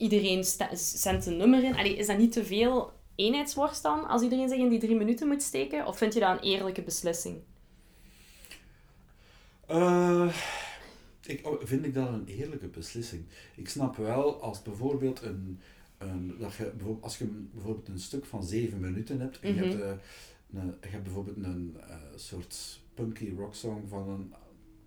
iedereen 0.00 0.44
zendt 0.74 1.26
een 1.26 1.36
nummer 1.36 1.64
in. 1.64 1.74
Allee, 1.76 1.96
is 1.96 2.06
dat 2.06 2.18
niet 2.18 2.32
te 2.32 2.44
veel 2.44 2.92
eenheidsworst 3.14 3.82
dan, 3.82 4.06
als 4.08 4.22
iedereen 4.22 4.48
zich 4.48 4.58
in 4.58 4.68
die 4.68 4.78
drie 4.78 4.96
minuten 4.96 5.28
moet 5.28 5.42
steken? 5.42 5.86
Of 5.86 5.98
vind 5.98 6.14
je 6.14 6.20
dat 6.20 6.30
een 6.30 6.42
eerlijke 6.44 6.82
beslissing? 6.82 7.36
Eh, 9.66 10.34
ik, 11.26 11.46
oh, 11.46 11.60
vind 11.64 11.84
ik 11.84 11.94
dat 11.94 12.08
een 12.08 12.26
eerlijke 12.26 12.66
beslissing. 12.68 13.24
Ik 13.56 13.68
snap 13.68 13.96
wel 13.96 14.42
als 14.42 14.62
bijvoorbeeld 14.62 15.22
een, 15.22 15.60
een 15.98 16.34
dat 16.38 16.54
je, 16.54 16.72
als 17.00 17.18
je 17.18 17.24
bijvoorbeeld 17.52 17.88
een 17.88 17.98
stuk 18.00 18.24
van 18.26 18.44
zeven 18.44 18.80
minuten 18.80 19.20
hebt 19.20 19.40
en 19.40 19.54
je, 19.54 19.60
Mhm. 19.60 19.68
hebt, 19.70 19.82
eh, 19.82 20.60
een, 20.60 20.74
je 20.80 20.88
hebt 20.88 21.04
bijvoorbeeld 21.04 21.36
een 21.36 21.76
eh, 21.88 21.96
soort 22.16 22.80
punky 22.94 23.32
rocksong 23.36 23.88
van 23.88 24.08
een 24.08 24.32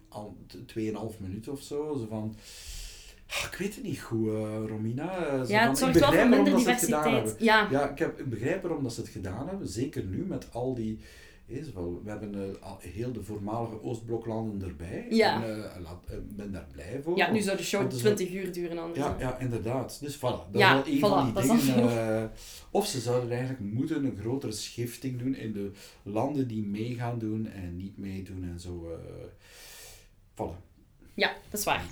al- 0.10 0.38
t- 0.47 0.67
tweeënhalf 0.67 1.19
minuten 1.19 1.52
of 1.52 1.62
zo, 1.62 1.95
zo 1.97 2.06
van 2.10 2.36
ah, 3.27 3.43
ik 3.51 3.57
weet 3.57 3.75
het 3.75 3.83
niet 3.83 3.99
goed, 4.01 4.27
eh, 4.27 4.63
Romina. 4.67 5.17
eh, 5.17 5.41
zo 5.41 5.51
Ja, 5.51 5.62
het 5.69 5.71
ik 5.71 5.77
zorgt 5.77 5.99
wel 5.99 6.13
voor 6.13 6.27
minder 6.29 6.51
dat 6.53 6.62
ze 6.62 6.69
het 6.69 6.79
gedaan 6.83 7.03
diversiteit. 7.03 7.13
hebben. 7.39 7.45
Ja, 7.45 7.67
Ja, 7.71 7.89
ik, 7.89 7.99
heb, 7.99 8.19
ik 8.19 8.29
begrijp 8.29 8.62
waarom 8.62 8.83
dat 8.83 8.93
ze 8.93 9.01
het 9.01 9.09
gedaan 9.09 9.47
hebben. 9.47 9.67
Zeker 9.67 10.03
nu 10.03 10.25
met 10.25 10.47
al 10.53 10.73
die. 10.73 10.99
Is 11.45 11.73
wel, 11.73 12.01
we 12.03 12.09
hebben 12.09 12.62
al 12.62 12.77
heel 12.81 13.12
de 13.12 13.23
voormalige 13.23 13.83
Oostbloklanden 13.83 14.67
erbij. 14.69 15.05
Ja. 15.09 15.43
En 15.43 15.49
uh, 15.81 16.17
ben 16.36 16.51
daar 16.51 16.67
blij 16.71 17.01
voor. 17.03 17.17
ja 17.17 17.31
nu 17.31 17.41
zou 17.41 17.57
de 17.57 17.63
show 17.63 17.79
Want 17.81 17.93
het 17.93 18.05
is 18.05 18.15
20 18.15 18.36
uur 18.36 18.53
duren 18.53 18.77
anders. 18.77 18.99
ja, 18.99 19.15
ja, 19.19 19.38
inderdaad. 19.39 19.97
Dus 20.01 20.17
voilà, 20.17 20.19
dat 20.21 20.47
Ja, 20.51 20.83
is 20.86 20.99
wel 20.99 21.17
een 21.17 21.29
voilà, 21.31 21.33
van 21.33 21.57
die 21.57 21.73
dingen. 21.73 22.31
of 22.71 22.88
ze 22.88 22.99
zouden 22.99 23.29
eigenlijk 23.31 23.59
moeten 23.73 24.05
een 24.05 24.17
grotere 24.19 24.51
schifting 24.51 25.19
doen 25.19 25.36
in 25.36 25.53
de 25.53 25.71
landen 26.03 26.47
die 26.47 26.63
mee 26.63 26.95
gaan 26.95 27.19
doen 27.19 27.47
en 27.47 27.75
niet 27.77 27.97
meedoen 27.97 28.43
en 28.53 28.59
zo. 28.59 28.97
voilà. 30.36 30.55
Ja, 31.13 31.33
dat 31.49 31.59
is 31.59 31.65
waar. 31.65 31.83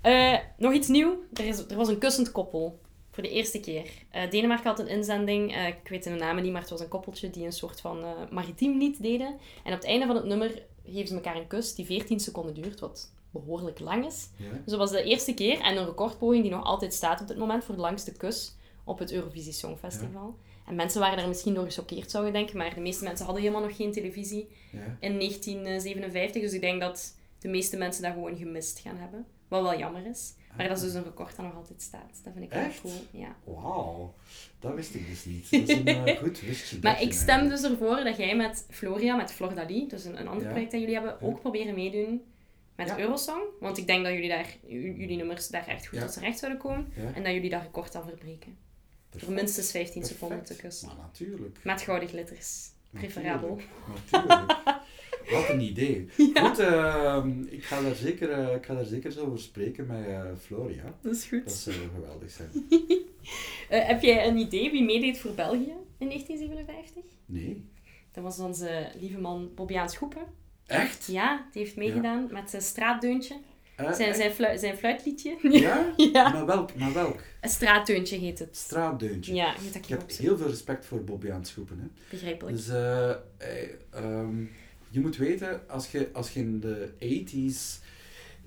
Eh, 0.00 0.38
nog 0.56 0.72
iets 0.72 0.88
nieuw. 0.88 1.16
Er, 1.32 1.44
is, 1.46 1.58
er 1.66 1.76
was 1.76 1.88
een 1.88 1.98
kussend 1.98 2.32
koppel. 2.32 2.78
Voor 3.10 3.22
de 3.22 3.28
eerste 3.30 3.60
keer. 3.60 3.90
Eh, 4.10 4.30
Denemarken 4.30 4.66
had 4.70 4.78
een 4.78 4.88
inzending. 4.88 5.54
eh, 5.54 5.66
ik 5.66 5.88
weet 5.88 6.04
de 6.04 6.10
namen 6.10 6.42
niet, 6.42 6.52
maar 6.52 6.60
het 6.60 6.70
was 6.70 6.80
een 6.80 6.88
koppeltje 6.88 7.30
die 7.30 7.44
een 7.44 7.52
soort 7.52 7.80
van 7.80 8.04
maritiem 8.30 8.78
lied 8.78 9.02
deden. 9.02 9.26
En 9.64 9.72
op 9.72 9.78
het 9.78 9.84
einde 9.84 10.06
van 10.06 10.16
het 10.16 10.24
nummer 10.24 10.62
geven 10.86 11.08
ze 11.08 11.14
elkaar 11.14 11.36
een 11.36 11.46
kus 11.46 11.74
die 11.74 11.86
14 11.86 12.20
seconden 12.20 12.54
duurt, 12.54 12.80
wat 12.80 13.10
behoorlijk 13.30 13.78
lang 13.80 14.06
is. 14.06 14.28
Ja. 14.36 14.50
Dus 14.52 14.64
dat 14.64 14.78
was 14.78 14.90
de 14.90 15.02
eerste 15.02 15.34
keer 15.34 15.60
en 15.60 15.76
een 15.76 15.84
recordpoging 15.86 16.42
die 16.42 16.50
nog 16.50 16.64
altijd 16.64 16.94
staat 16.94 17.20
op 17.20 17.28
dit 17.28 17.36
moment 17.38 17.64
voor 17.64 17.74
de 17.74 17.80
langste 17.80 18.12
kus 18.12 18.54
op 18.84 18.98
het 18.98 19.12
Eurovisie 19.12 19.52
Songfestival. 19.52 20.34
En 20.66 20.74
mensen 20.74 21.00
waren 21.00 21.18
er 21.18 21.28
misschien 21.28 21.54
door 21.54 21.64
gechoqueerd, 21.64 22.10
zou 22.10 22.26
je 22.26 22.32
denken, 22.32 22.56
maar 22.56 22.74
de 22.74 22.80
meeste 22.80 23.04
mensen 23.04 23.24
hadden 23.24 23.42
helemaal 23.44 23.62
nog 23.66 23.76
geen 23.76 23.92
televisie 23.92 24.48
Ja. 24.72 24.96
in 25.00 25.18
1957. 25.18 26.42
Dus 26.42 26.52
ik 26.52 26.60
denk 26.60 26.80
dat 26.80 27.14
de 27.38 27.48
meeste 27.48 27.76
mensen 27.76 28.02
dat 28.02 28.12
gewoon 28.12 28.36
gemist 28.36 28.78
gaan 28.78 28.96
hebben. 28.96 29.26
Wat 29.50 29.62
wel 29.62 29.78
jammer 29.78 30.06
is. 30.06 30.34
Maar 30.56 30.68
dat 30.68 30.76
is 30.76 30.82
dus 30.82 30.94
een 30.94 31.04
record 31.04 31.36
dat 31.36 31.44
nog 31.46 31.54
altijd 31.54 31.82
staat. 31.82 32.20
Dat 32.24 32.32
vind 32.32 32.44
ik 32.44 32.52
Echt? 32.52 32.80
cool. 32.80 32.92
Ja. 33.10 33.36
Wauw, 33.44 34.14
dat 34.60 34.74
wist 34.74 34.94
ik 34.94 35.08
dus 35.08 35.24
niet. 35.24 35.50
Dat 35.50 35.68
is 35.68 35.76
een 35.76 35.86
eh, 36.06 36.18
goed 36.18 36.40
wistje. 36.40 36.78
Maar 36.82 37.02
ik 37.02 37.12
stem 37.12 37.48
dus 37.48 37.62
ervoor 37.62 38.04
dat 38.04 38.16
jij 38.16 38.36
met 38.36 38.66
Floria, 38.70 39.16
met 39.16 39.32
Flordali, 39.32 39.88
dus 39.88 40.04
een, 40.04 40.20
een 40.20 40.28
ander 40.28 40.44
Ja. 40.46 40.50
project 40.50 40.70
dat 40.70 40.80
jullie 40.80 40.94
hebben, 40.96 41.20
ook 41.20 41.40
proberen 41.40 41.74
meedoen 41.74 42.22
met 42.76 42.88
Ja. 42.88 42.98
Eurosong. 42.98 43.42
Want 43.60 43.78
ik 43.78 43.86
denk 43.86 44.04
dat 44.04 44.12
jullie, 44.12 44.28
daar, 44.28 44.56
jullie 44.66 45.16
nummers 45.16 45.48
daar 45.48 45.66
echt 45.66 45.86
goed 45.86 46.00
tot 46.00 46.12
z'n 46.12 46.20
recht 46.20 46.38
zouden 46.38 46.60
komen. 46.60 46.92
En 47.14 47.22
dat 47.22 47.32
jullie 47.32 47.50
dat 47.50 47.62
record 47.62 47.92
dan 47.92 48.02
verbreken. 48.04 48.56
Perfect. 49.08 49.24
Voor 49.24 49.34
minstens 49.42 49.70
15 49.70 50.04
seconden 50.04 50.44
te 50.44 50.56
kussen. 50.56 50.88
Maar 50.88 50.96
natuurlijk. 50.96 51.58
Met 51.64 51.82
gouden 51.82 52.08
glitters. 52.08 52.68
Preferabel. 52.90 53.58
Natuurlijk. 54.10 54.28
Natuurlijk. 54.28 54.78
Wat 55.30 55.48
een 55.48 55.60
idee. 55.60 56.08
Goed, 56.42 56.58
ehm, 56.58 57.42
ik, 57.42 57.64
ga 57.64 57.82
daar 57.82 57.94
zeker, 57.94 58.30
eh, 58.30 58.54
ik 58.54 58.64
ga 58.64 58.74
daar 58.74 58.84
zeker 58.84 59.12
zo 59.12 59.26
over 59.26 59.38
spreken 59.38 59.86
met 59.86 60.06
eh, 60.06 60.22
Floria. 60.40 60.94
Dat 61.00 61.14
is 61.14 61.24
goed. 61.24 61.44
Dat 61.44 61.52
zou 61.52 61.76
geweldig 61.94 62.30
zijn. 62.30 62.48
Eh, 63.68 63.86
heb 63.86 64.02
jij 64.02 64.26
een 64.26 64.36
idee 64.36 64.70
wie 64.70 64.84
meedeed 64.84 65.18
voor 65.18 65.34
België 65.34 65.74
in 65.98 66.06
1957? 66.08 67.02
Nee. 67.26 67.64
Dat 68.12 68.24
was 68.24 68.38
onze 68.38 68.88
lieve 69.00 69.18
man 69.18 69.50
Bobbiaan 69.54 69.88
Schoepen. 69.88 70.22
Echt? 70.66 71.06
Ja, 71.06 71.46
die 71.52 71.62
heeft 71.62 71.76
meegedaan 71.76 72.28
met 72.30 72.50
zijn 72.50 72.62
straatdeuntje. 72.62 73.36
Zijn, 73.92 74.14
zijn, 74.14 74.58
zijn 74.58 74.76
fluitliedje. 74.76 75.36
Ja? 75.60 75.92
Ja. 75.96 76.28
Maar 76.32 76.46
welk? 76.46 76.74
Maar 76.74 76.92
welk? 76.92 77.22
Een 77.40 77.48
straatdeuntje 77.48 78.18
heet 78.18 78.38
het. 78.38 78.56
Straatdeuntje. 78.56 79.34
Ja, 79.34 79.54
Ik 79.72 79.86
heb 79.86 80.10
heel 80.10 80.36
veel 80.36 80.48
respect 80.48 80.86
voor 80.86 81.04
Bobby 81.04 81.30
aan 81.30 81.38
het 81.38 81.48
schoepen. 81.48 81.78
Hè. 81.78 81.86
Begrijpelijk. 82.10 82.56
Dus 82.56 82.68
eh, 82.68 83.10
eh, 83.10 83.16
ehm, 83.90 84.44
je 84.90 85.00
moet 85.00 85.16
weten, 85.16 85.68
als 85.68 85.90
je, 85.90 86.10
als 86.12 86.32
je 86.32 86.40
in 86.40 86.60
de 86.60 86.90
80s 86.98 87.88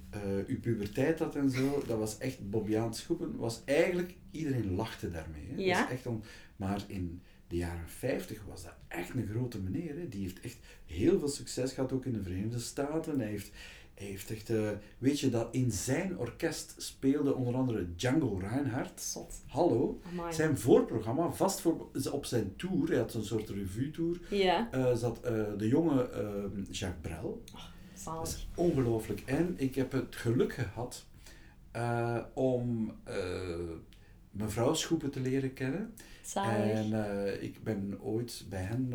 eh 0.09 0.47
je 0.47 0.55
puberteit 0.55 1.19
had 1.19 1.35
en 1.35 1.49
zo, 1.49 1.83
dat 1.87 1.97
was 1.97 2.17
echt 2.17 2.49
Bobby 2.49 2.77
aan 2.77 2.87
het 2.87 2.95
schoepen, 2.95 3.37
was 3.37 3.61
eigenlijk, 3.65 4.13
iedereen 4.31 4.75
lachte 4.75 5.11
daarmee. 5.11 5.47
Hè. 5.49 5.55
Ja. 5.61 5.79
Dat 5.79 5.87
is 5.87 5.93
echt 5.93 6.05
om, 6.05 6.21
maar 6.55 6.83
in 6.87 7.21
de 7.47 7.55
jaren 7.55 7.89
50 7.89 8.43
was 8.47 8.63
dat 8.63 8.75
echt 8.87 9.13
een 9.13 9.27
grote 9.27 9.59
meneer. 9.59 9.95
Hè. 9.97 10.09
Die 10.09 10.21
heeft 10.21 10.39
echt 10.39 10.57
heel 10.85 11.19
veel 11.19 11.27
succes 11.27 11.73
gehad, 11.73 11.91
ook 11.91 12.05
in 12.05 12.13
de 12.13 12.23
Verenigde 12.23 12.59
Staten. 12.59 13.19
Hij 13.19 13.29
heeft, 13.29 13.51
hij 13.93 14.07
heeft 14.07 14.31
echt, 14.31 14.49
eh, 14.49 14.69
weet 14.97 15.19
je 15.19 15.29
dat 15.29 15.47
in 15.51 15.71
zijn 15.71 16.17
orkest 16.17 16.75
speelde 16.77 17.35
onder 17.35 17.55
andere 17.55 17.95
Django 17.95 18.37
Reinhardt. 18.37 19.01
Zot. 19.01 19.33
Hallo. 19.47 19.99
Amai. 20.11 20.33
Zijn 20.33 20.57
voorprogramma, 20.57 21.31
vast 21.31 21.61
voor, 21.61 21.87
op 22.11 22.25
zijn 22.25 22.55
tour, 22.55 22.87
hij 22.89 22.97
had 22.97 23.13
een 23.13 23.23
soort 23.23 23.49
revue-tour, 23.49 24.19
Ja, 24.29 24.67
eh, 24.71 24.95
zat 24.95 25.19
eh, 25.21 25.43
de 25.57 25.67
jonge 25.67 26.09
eh, 26.09 26.43
Jacques 26.71 27.01
Brel. 27.01 27.41
Dat 27.51 27.61
zalig. 28.01 28.27
is 28.27 28.47
ongelooflijk. 28.55 29.21
En 29.25 29.53
ik 29.57 29.75
heb 29.75 29.91
het 29.91 30.15
geluk 30.15 30.53
gehad 30.53 31.05
eh, 31.71 32.19
om 32.33 32.93
mevrouw 34.31 34.73
Schoepen 34.73 35.11
te 35.11 35.19
leren 35.19 35.53
kennen. 35.53 35.93
Zalig. 36.21 36.71
En 36.91 37.43
ik 37.43 37.63
ben 37.63 37.97
ooit 38.01 38.45
bij 38.49 38.61
hen 38.61 38.93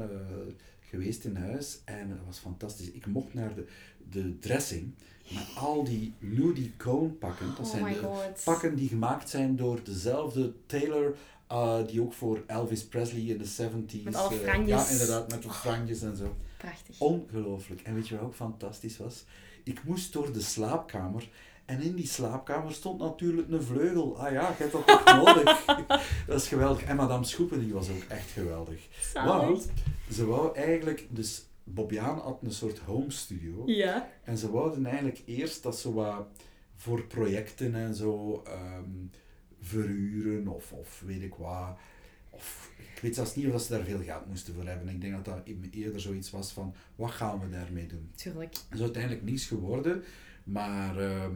geweest 0.88 1.24
in 1.24 1.37
huis 1.37 1.81
en 1.85 2.09
dat 2.09 2.18
was 2.27 2.38
fantastisch. 2.38 2.90
Ik 2.90 3.07
mocht 3.07 3.35
naar 3.35 3.55
de, 3.55 3.66
de 4.11 4.38
dressing 4.38 4.94
met 5.29 5.46
al 5.57 5.85
die 5.85 6.14
nudie 6.18 6.72
cone 6.77 7.09
pakken. 7.09 7.46
Dat 7.57 7.59
Oh 7.66 7.70
zijn 7.72 7.85
de 7.92 7.98
god. 7.98 8.42
pakken 8.44 8.77
die 8.77 8.88
gemaakt 8.88 9.29
zijn 9.29 9.57
door 9.57 9.81
dezelfde 9.85 10.53
tailor 10.66 11.16
eh, 11.46 11.87
die 11.87 12.01
ook 12.01 12.12
voor 12.12 12.42
Elvis 12.46 12.85
Presley 12.87 13.20
in 13.20 13.38
de 13.38 13.46
70s. 13.48 14.03
Met 14.03 14.14
alle 14.14 14.40
eh, 14.40 14.66
ja, 14.66 14.88
inderdaad, 14.88 15.31
met 15.31 15.42
de 15.42 15.51
franjes 15.51 16.03
en 16.03 16.16
zo. 16.16 16.37
Prachtig. 16.57 17.01
Ongelooflijk. 17.01 17.81
En 17.81 17.94
weet 17.94 18.09
je 18.09 18.14
wat 18.16 18.24
ook 18.24 18.35
fantastisch 18.35 18.96
was? 18.96 19.24
Ik 19.64 19.85
moest 19.85 20.12
door 20.12 20.33
de 20.33 20.40
slaapkamer. 20.40 21.29
En 21.69 21.81
in 21.81 21.95
die 21.95 22.07
slaapkamer 22.07 22.73
stond 22.73 23.01
natuurlijk 23.01 23.51
een 23.51 23.63
vleugel. 23.63 24.19
Ah 24.19 24.33
ja, 24.33 24.49
je 24.49 24.55
hebt 24.63 24.73
dat 24.73 24.87
toch 24.87 25.05
nodig. 25.05 25.65
dat 26.27 26.41
is 26.41 26.49
geweldig. 26.49 26.83
En 26.83 26.97
Madame 26.97 27.25
Schoepen, 27.25 27.61
die 27.61 27.73
was 27.73 27.91
ook 27.91 28.03
echt 28.09 28.31
geweldig. 28.31 28.89
Zalig. 29.13 29.49
Want 29.49 29.71
ze 30.11 30.27
wou 30.27 30.57
eigenlijk... 30.57 31.07
Dus 31.11 31.47
Bobjaan 31.65 32.19
had 32.19 32.39
een 32.43 32.53
soort 32.53 32.79
home 32.79 33.11
studio. 33.11 33.63
Ja. 33.67 34.09
En 34.25 34.39
ze 34.39 34.51
wouden 34.51 34.87
eigenlijk 34.87 35.23
eerst 35.25 35.63
dat 35.63 35.79
ze 35.79 35.93
wat 35.93 36.27
voor 36.75 37.07
projecten 37.07 37.75
en 37.75 37.95
zo 37.95 38.43
ehm, 38.47 39.07
verhuren 39.61 40.49
of, 40.49 40.73
of 40.73 41.03
weet 41.07 41.23
ik 41.23 41.35
wat. 41.35 41.77
Of, 42.31 42.71
ik 42.95 42.99
weet 43.03 43.15
zelfs 43.15 43.35
niet 43.35 43.47
of 43.47 43.53
dat 43.53 43.63
ze 43.63 43.73
daar 43.73 43.85
veel 43.85 44.03
geld 44.03 44.27
moesten 44.27 44.55
voor 44.55 44.67
hebben. 44.67 44.89
Ik 44.89 45.01
denk 45.01 45.13
dat 45.13 45.25
dat 45.25 45.55
eerder 45.71 46.01
zoiets 46.01 46.31
was 46.31 46.53
van, 46.53 46.75
wat 46.97 47.11
gaan 47.11 47.41
we 47.41 47.49
daarmee 47.49 47.87
doen? 47.87 48.11
Tuurlijk. 48.15 48.53
Dat 48.53 48.79
is 48.79 48.81
uiteindelijk 48.81 49.25
niets 49.25 49.47
geworden. 49.47 50.03
Maar 50.53 50.99
ehm, 50.99 51.35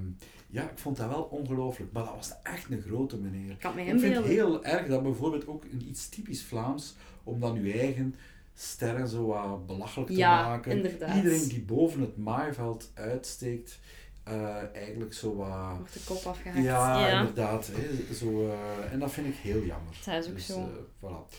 ja, 0.48 0.62
ik 0.70 0.78
vond 0.78 0.96
dat 0.96 1.08
wel 1.08 1.22
ongelooflijk. 1.22 1.92
Maar 1.92 2.04
dat 2.04 2.14
was 2.14 2.32
echt 2.42 2.70
een 2.70 2.80
grote 2.82 3.16
meneer. 3.18 3.50
Ik 3.50 3.58
kan 3.58 3.74
me 3.74 3.80
Ik 3.84 4.00
vind 4.00 4.16
het 4.16 4.24
heel 4.24 4.64
erg 4.64 4.86
dat 4.86 5.02
bijvoorbeeld 5.02 5.46
ook 5.46 5.64
een 5.64 5.82
iets 5.88 6.08
typisch 6.08 6.42
Vlaams, 6.42 6.94
om 7.24 7.40
dan 7.40 7.56
uw 7.56 7.72
eigen 7.72 8.14
sterren 8.54 9.08
zo 9.08 9.26
wat 9.26 9.66
belachelijk 9.66 10.10
te 10.10 10.16
Ja, 10.16 10.42
maken. 10.48 10.72
inderdaad. 10.76 11.16
Iedereen 11.16 11.48
die 11.48 11.60
boven 11.62 12.00
het 12.00 12.16
maaiveld 12.16 12.90
uitsteekt, 12.94 13.78
eh, 14.24 14.74
eigenlijk 14.74 15.12
zo 15.14 15.36
wat... 15.36 15.76
Wordt 15.78 15.92
de 15.94 16.00
kop 16.06 16.24
afgehakt. 16.24 16.64
Ja, 16.64 17.08
ja. 17.08 17.18
inderdaad. 17.20 17.70
Hè, 17.72 18.14
zo, 18.14 18.48
eh, 18.48 18.92
en 18.92 18.98
dat 18.98 19.10
vind 19.12 19.26
ik 19.26 19.34
heel 19.34 19.64
jammer. 19.64 19.94
Dat 20.04 20.24
is 20.24 20.28
ook 20.30 20.34
Dus, 20.34 20.46
zo. 20.46 20.58
eh, 20.58 20.66
voilà. 21.10 21.34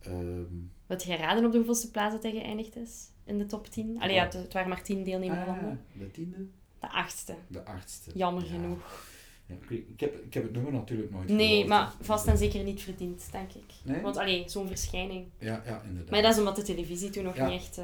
Ehm, 0.00 0.44
Wat 0.86 1.02
je 1.02 1.16
raden 1.16 1.44
op 1.44 1.50
de 1.50 1.56
hoeveelste 1.56 1.90
plaats 1.90 2.12
dat 2.14 2.22
hij 2.22 2.32
geëindigd 2.32 2.76
is? 2.76 3.10
In 3.24 3.38
de 3.38 3.46
top 3.46 3.66
10? 3.66 3.96
Allee, 4.00 4.14
ja, 4.14 4.24
het, 4.24 4.32
het 4.32 4.52
waren 4.52 4.68
maar 4.68 4.82
10 4.82 5.04
deelnemende 5.04 5.42
ah, 5.44 5.46
landen. 5.48 5.80
de 5.92 6.10
tiende, 6.10 6.36
De 6.82 6.88
achtste. 6.90 7.34
de 7.48 7.64
achtste. 7.64 8.10
Jammer 8.14 8.42
Ja. 8.44 8.50
genoeg. 8.50 9.10
Ja, 9.46 9.54
ik, 9.68 10.00
heb, 10.00 10.24
ik 10.24 10.34
heb 10.34 10.42
het 10.42 10.52
nummer 10.52 10.72
natuurlijk 10.72 11.10
nooit 11.10 11.28
Nee, 11.28 11.48
gehoord, 11.48 11.66
maar 11.68 11.92
vast 12.00 12.26
en 12.26 12.38
zeker 12.38 12.62
niet 12.62 12.82
verdiend, 12.82 13.28
denk 13.32 13.52
ik. 13.52 13.64
Nee? 13.84 14.00
Want 14.00 14.16
allee, 14.16 14.44
zo'n 14.46 14.66
verschijning. 14.66 15.26
Ja, 15.38 15.62
ja, 15.66 15.82
inderdaad. 15.84 16.10
Maar 16.10 16.22
dat 16.22 16.32
is 16.32 16.38
omdat 16.38 16.56
de 16.56 16.62
televisie 16.62 17.10
toen 17.10 17.24
nog 17.24 17.38
niet 17.38 17.50
echt, 17.50 17.76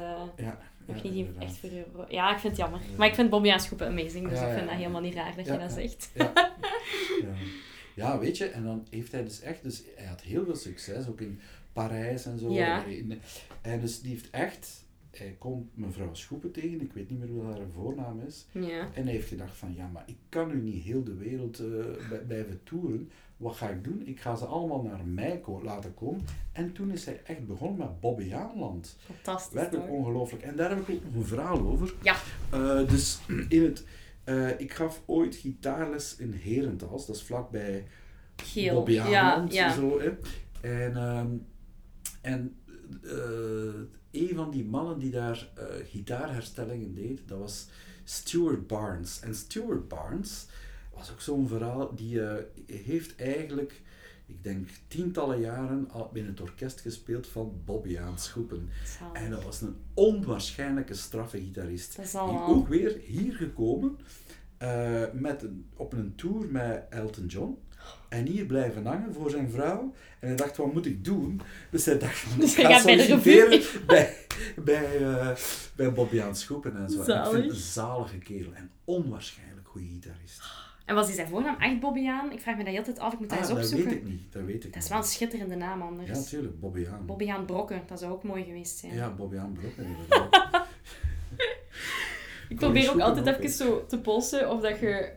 nog 0.85 1.03
niet 1.03 1.13
inderdaad. 1.13 1.43
echt 1.43 1.57
voor 1.57 2.05
Ja, 2.09 2.31
ik 2.33 2.39
vind 2.39 2.57
het 2.57 2.61
jammer. 2.61 2.79
Ja. 2.79 2.97
Maar 2.97 3.07
ik 3.07 3.13
vind 3.15 3.29
Bobby 3.29 3.49
Aanschoepen 3.51 3.87
amazing, 3.87 4.29
dus 4.29 4.39
ik 4.39 4.47
vind 4.53 4.67
dat 4.67 4.75
helemaal 4.75 5.01
niet 5.01 5.13
raar 5.13 5.35
dat 5.35 5.45
je 5.45 5.57
dat 5.57 5.71
zegt. 5.71 6.09
Ja. 6.15 6.31
ja. 7.95 8.19
weet 8.19 8.37
je, 8.37 8.45
en 8.45 8.63
dan 8.63 8.87
heeft 8.89 9.11
hij 9.11 9.23
dus 9.23 9.41
echt, 9.41 9.63
dus 9.63 9.83
hij 9.95 10.05
had 10.05 10.21
heel 10.21 10.45
veel 10.45 10.55
succes, 10.55 11.07
ook 11.07 11.21
in 11.21 11.39
Parijs 11.73 12.25
en 12.25 12.39
zo. 12.39 12.51
Ja. 12.51 12.83
En 13.61 13.79
dus 13.79 14.01
die 14.01 14.11
heeft 14.11 14.29
echt, 14.29 14.83
hij 15.11 15.35
komt 15.39 15.77
mevrouw 15.77 16.13
Schoepen 16.13 16.51
tegen, 16.51 16.81
ik 16.81 16.93
weet 16.93 17.09
niet 17.09 17.19
meer 17.19 17.29
hoe 17.29 17.43
haar 17.43 17.59
voornaam 17.73 18.19
is, 18.27 18.47
Ja. 18.51 18.87
en 18.93 19.03
hij 19.03 19.13
heeft 19.13 19.27
gedacht 19.27 19.57
van, 19.57 19.73
ja, 19.75 19.87
maar 19.87 20.03
ik 20.05 20.17
kan 20.29 20.47
nu 20.47 20.61
niet 20.61 20.83
heel 20.83 21.03
de 21.03 21.13
wereld 21.15 21.61
bij- 22.09 22.19
blijven 22.27 22.59
toeren. 22.63 23.09
Wat 23.37 23.55
ga 23.55 23.69
ik 23.69 23.83
doen? 23.83 24.01
Ik 24.07 24.19
ga 24.19 24.35
ze 24.35 24.45
allemaal 24.45 24.81
naar 24.81 25.05
mij 25.05 25.39
ko- 25.39 25.63
laten 25.63 25.93
komen. 25.93 26.21
En 26.51 26.71
toen 26.73 26.91
is 26.91 27.05
hij 27.05 27.21
echt 27.23 27.47
begonnen 27.47 27.77
met 27.77 27.99
Bobbejaanland. 27.99 28.97
Fantastisch 28.99 29.53
Werkelijk 29.53 29.89
ongelooflijk. 29.89 30.43
En 30.43 30.55
daar 30.55 30.69
heb 30.69 30.79
ik 30.87 30.95
ook 30.95 31.03
nog 31.03 31.13
een 31.15 31.25
verhaal 31.25 31.59
over. 31.67 31.93
Ja. 32.01 32.15
Eh, 32.51 32.87
dus 32.87 33.19
in 33.49 33.63
het, 33.63 33.85
eh, 34.23 34.59
ik 34.59 34.73
gaf 34.73 35.01
ooit 35.05 35.35
gitaarles 35.35 36.15
in 36.15 36.33
Herentals, 36.33 37.05
dat 37.05 37.15
is 37.15 37.23
vlakbij 37.23 37.85
Geel. 38.35 38.73
Bobbejaanland. 38.75 39.53
Ja, 39.53 39.65
ja. 39.67 39.73
Zo, 39.73 39.99
hè. 39.99 40.11
En, 40.61 40.95
ehm, 40.95 41.27
en 42.21 42.55
een 44.11 44.35
van 44.35 44.51
die 44.51 44.65
mannen 44.65 44.99
die 44.99 45.11
daar 45.11 45.49
eh, 45.55 45.65
gitaarherstellingen 45.85 46.93
deed, 46.93 47.21
dat 47.25 47.39
was 47.39 47.67
Stuart 48.03 48.67
Barnes. 48.67 49.19
En 49.19 49.35
Stuart 49.35 49.87
Barnes 49.87 50.45
was 50.93 51.11
ook 51.11 51.21
zo'n 51.21 51.47
verhaal, 51.47 51.95
die 51.95 52.25
eh, 52.25 52.43
heeft 52.65 53.15
eigenlijk, 53.15 53.81
ik 54.25 54.43
denk 54.43 54.69
tientallen 54.87 55.39
jaren 55.39 55.89
al 55.91 56.09
in 56.13 56.25
het 56.25 56.41
orkest 56.41 56.81
gespeeld 56.81 57.27
van 57.27 57.61
Bobby 57.65 57.99
Aanschoepen. 57.99 58.69
En 59.13 59.29
dat 59.29 59.43
was 59.43 59.61
een 59.61 59.75
onwaarschijnlijke 59.93 60.93
straffe 60.93 61.37
gitarist. 61.37 61.95
Dat 61.95 62.05
is 62.05 62.11
Die 62.11 62.21
ook 62.21 62.67
weer 62.67 62.97
hier 63.05 63.33
gekomen 63.33 63.97
eh, 64.57 65.03
met 65.13 65.43
een, 65.43 65.65
op 65.75 65.93
een 65.93 66.15
tour 66.15 66.51
met 66.51 66.85
Elton 66.89 67.25
John. 67.25 67.57
En 68.09 68.25
hier 68.25 68.45
blijven 68.45 68.85
hangen 68.85 69.13
voor 69.13 69.29
zijn 69.29 69.49
vrouw. 69.49 69.93
En 70.19 70.27
hij 70.27 70.35
dacht, 70.35 70.57
wat 70.57 70.73
moet 70.73 70.85
ik 70.85 71.05
doen? 71.05 71.41
Dus 71.69 71.85
hij 71.85 71.97
dacht, 71.99 72.17
van, 72.17 72.39
Dus 72.39 72.51
ik 72.51 72.61
hij 72.61 72.65
ga 72.65 72.73
gaat 72.75 72.85
bij 72.85 72.95
de 72.95 73.01
solliciteren 73.03 73.85
bij, 73.87 74.15
bij, 74.55 75.01
eh, 75.01 75.29
bij 75.75 75.93
Bobby 75.93 76.21
aan 76.21 76.35
Schoepen 76.35 76.75
en 76.77 76.89
zo. 76.89 77.01
En 77.01 77.23
ik 77.25 77.31
vind 77.31 77.49
een 77.49 77.55
zalige 77.55 78.17
kerel 78.17 78.53
en 78.53 78.71
onwaarschijnlijk 78.85 79.67
goede 79.67 79.87
gitarist. 79.87 80.41
En 80.85 80.95
was 80.95 81.05
die 81.05 81.15
zijn 81.15 81.27
voornaam 81.27 81.59
echt 81.59 81.79
Bobby 81.79 82.07
aan? 82.07 82.31
Ik 82.31 82.39
vraag 82.41 82.57
me 82.57 82.63
dat 82.63 82.77
altijd 82.77 82.99
af. 82.99 83.13
Ik 83.13 83.19
moet 83.19 83.29
dat 83.29 83.37
Ah, 83.37 83.43
eens 83.43 83.53
dat 83.53 83.63
opzoeken. 83.63 83.89
weet 83.89 83.97
ik 83.97 84.03
niet. 84.07 84.31
Dat 84.33 84.43
weet 84.43 84.63
ik 84.63 84.73
Dat 84.73 84.75
is 84.75 84.81
niet. 84.81 84.89
wel 84.89 84.97
een 84.97 85.03
schitterende 85.03 85.55
naam 85.55 85.81
anders. 85.81 86.09
Ja, 86.09 86.15
natuurlijk. 86.15 86.59
Bobby 86.59 86.87
aan. 86.91 87.05
Bobby 87.05 87.29
aan 87.29 87.45
Brokken, 87.45 87.81
dat 87.87 87.99
zou 87.99 88.11
ook 88.11 88.23
mooi 88.23 88.43
geweest 88.43 88.77
zijn. 88.77 88.93
Ja, 88.93 89.09
Bobby 89.09 89.37
aan 89.37 89.57
Brokken. 89.59 89.85
Ik 92.49 92.57
probeer 92.57 92.91
ook 92.91 92.99
altijd 92.99 93.25
even 93.37 93.49
zo 93.49 93.85
te 93.85 93.99
polsen 93.99 94.49
of 94.51 94.61
dat 94.61 94.79
je 94.79 95.11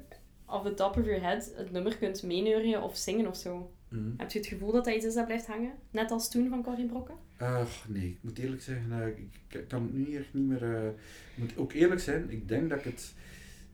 off 0.53 0.65
the 0.65 0.75
top 0.75 0.97
of 0.97 1.05
your 1.05 1.23
head 1.23 1.53
het 1.57 1.71
nummer 1.73 1.97
kunt 1.97 2.23
meeneuren 2.23 2.83
of 2.83 2.97
zingen 2.97 3.27
of 3.27 3.37
zo. 3.37 3.73
Mhm. 3.89 4.11
Heb 4.17 4.31
je 4.31 4.39
het 4.39 4.49
gevoel 4.49 4.73
dat 4.73 4.85
dat 4.85 4.95
iets 4.95 5.05
is 5.05 5.15
dat 5.15 5.27
blijft 5.27 5.47
hangen? 5.47 5.73
Net 5.91 6.11
als 6.11 6.31
toen 6.31 6.49
van 6.49 6.63
Corrie 6.63 6.87
Brokken? 6.87 7.15
Ach, 7.39 7.89
nee, 7.89 8.09
ik 8.09 8.19
moet 8.21 8.39
eerlijk 8.39 8.63
zeggen, 8.63 9.07
ik, 9.17 9.57
ik 9.59 9.69
kan 9.69 9.83
het 9.83 9.93
nu 9.93 10.17
echt 10.17 10.35
niet 10.35 10.47
meer... 10.47 10.63
eh, 10.63 10.87
ik 10.87 11.37
moet 11.37 11.57
ook 11.57 11.73
eerlijk 11.73 12.01
zijn, 12.01 12.31
ik 12.31 12.49
denk 12.49 12.69
dat 12.71 12.79
ik 12.79 12.85
het... 12.85 13.15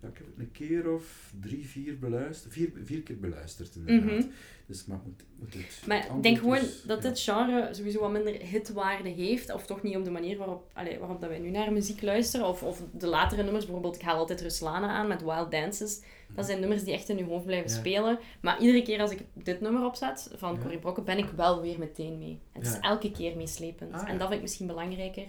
Ja, 0.03 0.09
ik 0.09 0.17
heb 0.19 0.27
het 0.27 0.39
een 0.39 0.53
keer 0.53 0.91
of 0.93 1.33
drie, 1.41 1.67
vier 1.67 1.99
beluisterd. 1.99 2.53
Vier, 2.53 2.71
vier 2.85 3.03
keer 3.03 3.19
beluisterd, 3.19 3.75
inderdaad. 3.77 4.19
Mhm. 4.19 4.27
Dus 4.67 4.85
maar 4.85 5.01
moet, 5.05 5.23
moet 5.39 5.55
het... 5.55 5.83
Maar 5.87 6.07
ik 6.17 6.23
denk 6.23 6.39
gewoon 6.39 6.57
is- 6.57 6.83
dat 6.83 7.03
ja. 7.03 7.09
dit 7.09 7.21
genre 7.21 7.69
sowieso 7.73 8.01
wat 8.01 8.11
minder 8.13 8.33
hitwaarde 8.43 9.09
heeft. 9.09 9.53
Of 9.53 9.67
toch 9.67 9.83
niet 9.83 9.97
op 9.97 10.05
de 10.05 10.11
manier 10.11 10.37
waarop, 10.39 10.71
allee, 10.73 10.99
waarop 10.99 11.21
dat 11.21 11.29
wij 11.31 11.39
nu 11.39 11.51
naar 11.51 11.73
muziek 11.73 12.03
luisteren. 12.03 12.47
Of, 12.47 12.63
of 12.63 12.83
de 12.93 13.07
latere 13.07 13.43
nummers. 13.43 13.65
Bijvoorbeeld, 13.65 13.95
ik 13.97 14.03
haal 14.03 14.17
altijd 14.17 14.41
Ruslana 14.41 14.89
aan 14.89 15.07
met 15.09 15.23
Wild 15.23 15.51
Dances. 15.51 16.01
Dat 16.35 16.47
zijn 16.47 16.61
nummers 16.61 16.85
die 16.85 16.95
echt 16.95 17.09
in 17.09 17.17
je 17.17 17.25
hoofd 17.25 17.45
blijven 17.45 17.71
Ja. 17.71 17.77
spelen. 17.77 18.19
Maar 18.41 18.61
iedere 18.61 18.83
keer 18.83 19.01
als 19.01 19.11
ik 19.11 19.21
dit 19.33 19.61
nummer 19.61 19.85
opzet 19.85 20.31
van 20.37 20.55
Ja. 20.55 20.61
Corrie 20.61 20.79
Brokken, 20.79 21.05
ben 21.05 21.19
ik 21.19 21.29
wel 21.37 21.61
weer 21.63 21.79
meteen 21.79 22.19
mee. 22.19 22.41
Het 22.53 22.67
is 22.67 22.79
elke 22.81 23.11
keer 23.11 23.37
meeslepend. 23.37 23.93
Ah. 23.93 24.09
En 24.09 24.13
dat 24.19 24.23
vind 24.27 24.33
ik 24.35 24.41
misschien 24.43 24.67
belangrijker 24.67 25.25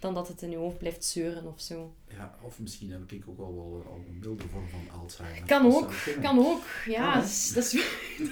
dan 0.00 0.14
dat 0.14 0.28
het 0.28 0.42
in 0.42 0.50
je 0.50 0.56
hoofd 0.56 0.78
blijft 0.78 1.04
zeuren 1.04 1.46
of 1.46 1.60
zo. 1.60 1.94
Ja, 2.16 2.38
of 2.42 2.58
misschien 2.58 2.90
heb 2.90 3.12
ik 3.12 3.24
ook 3.28 3.38
al 3.38 3.54
wel 3.54 3.84
al 3.86 4.00
een 4.08 4.18
milde 4.18 4.48
vorm 4.48 4.68
van 4.68 5.00
Alzheimer. 5.00 5.46
Kan 5.46 5.66
ook, 5.74 5.92
kan 6.22 6.38
ook. 6.38 6.62
Ja, 6.86 7.14
dat, 7.14 7.24
is, 7.24 7.52
dat, 7.54 7.72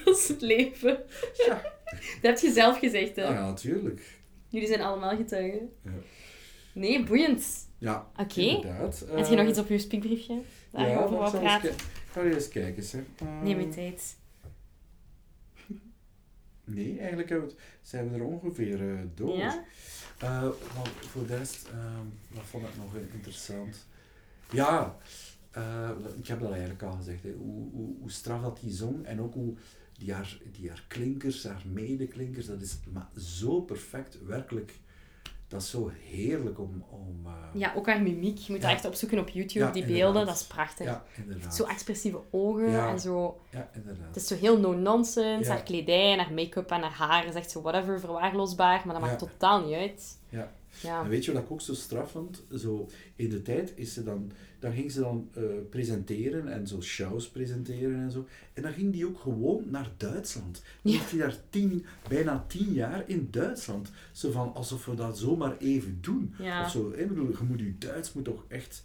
is, 0.05 0.29
het 0.29 0.41
leven. 0.41 0.99
Ja. 1.47 1.63
Dat 2.21 2.23
heb 2.23 2.39
je 2.39 2.53
zelf 2.53 2.79
gezegd, 2.79 3.17
hè? 3.17 3.25
Ah, 3.27 3.35
ja, 3.35 3.47
natuurlijk. 3.47 4.19
Jullie 4.49 4.69
zijn 4.69 4.81
allemaal 4.81 5.17
getuigen. 5.17 5.73
Ja. 5.83 5.91
Nee, 6.73 7.05
boeiend. 7.05 7.69
Ja, 7.79 8.11
Oké. 8.17 8.41
inderdaad. 8.41 9.05
Heb 9.09 9.27
je 9.27 9.35
nog 9.35 9.45
Eh, 9.45 9.49
iets 9.49 9.59
op 9.59 9.69
je 9.69 9.79
spiekbriefje? 9.79 10.41
Daar 10.71 10.89
ja, 10.89 10.99
over 10.99 11.09
zal 11.17 11.23
eens 11.25 11.33
praten? 11.33 11.75
Ga 12.11 12.23
je 12.23 12.35
eens 12.35 12.49
kijken, 12.49 12.83
zeg. 12.83 13.01
Eh, 13.19 13.43
Neem 13.43 13.61
je 13.61 13.69
tijd. 13.69 14.17
Nee, 16.65 16.99
eigenlijk 16.99 17.33
zijn 17.83 18.11
we 18.11 18.17
er 18.19 18.25
ongeveer 18.25 18.91
eh, 18.91 18.99
door. 19.15 19.37
Ja? 19.37 19.65
Eh, 20.25 20.43
want 20.75 20.89
voor 20.89 21.27
de 21.27 21.37
rest, 21.37 21.69
ehm, 21.69 22.07
wat 22.29 22.45
vond 22.45 22.69
ik 22.69 22.77
nog 22.77 22.95
interessant? 23.13 23.87
Ja, 24.51 24.97
eh, 25.51 25.91
ik 26.19 26.27
heb 26.27 26.41
dat 26.41 26.51
eigenlijk 26.51 26.83
al 26.83 26.97
gezegd, 26.97 27.23
hoe, 27.23 27.71
hoe, 28.01 28.11
straf 28.11 28.43
dat 28.43 28.61
hij 28.61 28.71
zong 28.71 29.05
en 29.05 29.21
ook 29.21 29.35
hoe 29.35 29.55
die 29.99 30.13
haar, 30.13 30.39
die 30.53 30.69
haar 30.69 30.85
klinkers, 30.89 31.45
haar 31.45 31.63
medeklinkers, 31.73 32.47
dat 32.47 32.61
is 32.61 32.79
maar 32.93 33.09
zo 33.17 33.61
perfect, 33.61 34.25
werkelijk. 34.25 34.79
Dat 35.55 35.63
is 35.63 35.71
zo 35.71 35.91
heerlijk 36.11 36.59
om... 36.59 36.85
om 36.91 37.27
eh, 37.27 37.33
Ja, 37.61 37.73
ook 37.77 37.87
haar 37.87 38.03
mimiek. 38.03 38.39
Je 38.39 38.53
moet 38.53 38.61
Ja. 38.63 38.67
dat 38.69 38.77
echt 38.77 38.87
opzoeken 38.87 39.19
op 39.19 39.29
YouTube, 39.29 39.65
Ja, 39.65 39.71
die 39.71 39.83
inderdaad. 39.83 40.05
beelden. 40.13 40.27
Dat 40.27 40.37
is 40.37 40.47
prachtig. 40.47 40.87
ja, 40.87 41.05
inderdaad. 41.23 41.55
Zo 41.55 41.65
expressieve 41.65 42.21
ogen 42.31 42.71
Ja. 42.71 42.89
en 42.89 43.01
zo... 43.01 43.41
Ja, 43.51 43.69
inderdaad. 43.75 44.07
Het 44.07 44.17
is 44.17 44.27
zo 44.27 44.35
heel 44.37 44.59
no-nonsense. 44.59 45.51
Haar 45.51 45.63
kledij 45.63 46.13
en 46.13 46.19
haar 46.19 46.33
make-up 46.33 46.71
en 46.71 46.81
haar 46.83 46.91
haar 47.09 47.27
is 47.27 47.35
echt 47.35 47.51
zo 47.51 47.63
whatever, 47.63 48.01
verwaarloosbaar. 48.01 48.83
Maar 48.85 48.95
dat 48.95 49.05
maakt 49.05 49.19
totaal 49.19 49.65
niet 49.67 49.75
uit. 49.77 50.19
Ja. 50.29 50.53
Ja. 50.83 51.03
En 51.03 51.09
weet 51.09 51.25
je 51.25 51.33
wat 51.33 51.43
ik 51.43 51.51
ook 51.51 51.61
zo 51.61 51.75
straf 51.75 52.11
vond? 52.11 52.43
Zo, 52.57 52.89
in 53.17 53.29
de 53.29 53.43
tijd 53.43 53.73
is 53.77 53.93
ze 53.95 54.03
dan, 54.05 54.33
dan 54.59 54.73
ging 54.73 54.93
ze 54.93 55.01
dan 55.01 55.29
eh, 55.35 55.43
presenteren 55.71 56.49
en 56.49 56.67
zo 56.67 56.81
shows 56.83 57.29
presenteren 57.29 57.99
en 58.01 58.11
zo. 58.11 58.27
En 58.53 58.63
dan 58.63 58.73
ging 58.73 58.93
die 58.93 59.07
ook 59.07 59.19
gewoon 59.21 59.65
naar 59.71 59.91
Duitsland. 59.97 60.63
Dan 60.83 60.93
Ja. 60.93 60.99
hij 61.03 61.19
daar 61.19 61.37
tien, 61.51 61.85
bijna 62.09 62.45
tien 62.49 62.73
jaar 62.73 63.05
in 63.07 63.29
Duitsland. 63.31 63.91
Zo 64.13 64.31
van, 64.31 64.55
alsof 64.55 64.87
we 64.87 64.95
dat 64.95 65.19
zomaar 65.19 65.57
even 65.59 65.99
doen. 66.01 66.35
Ja. 66.39 66.65
Of 66.65 66.71
zo. 66.71 66.91
Ik 66.97 67.09
bedoel, 67.09 67.29
je 67.29 67.37
moet 67.49 67.59
je 67.61 67.79
Duits 67.79 68.13
moet 68.13 68.25
toch 68.25 68.45
echt 68.49 68.85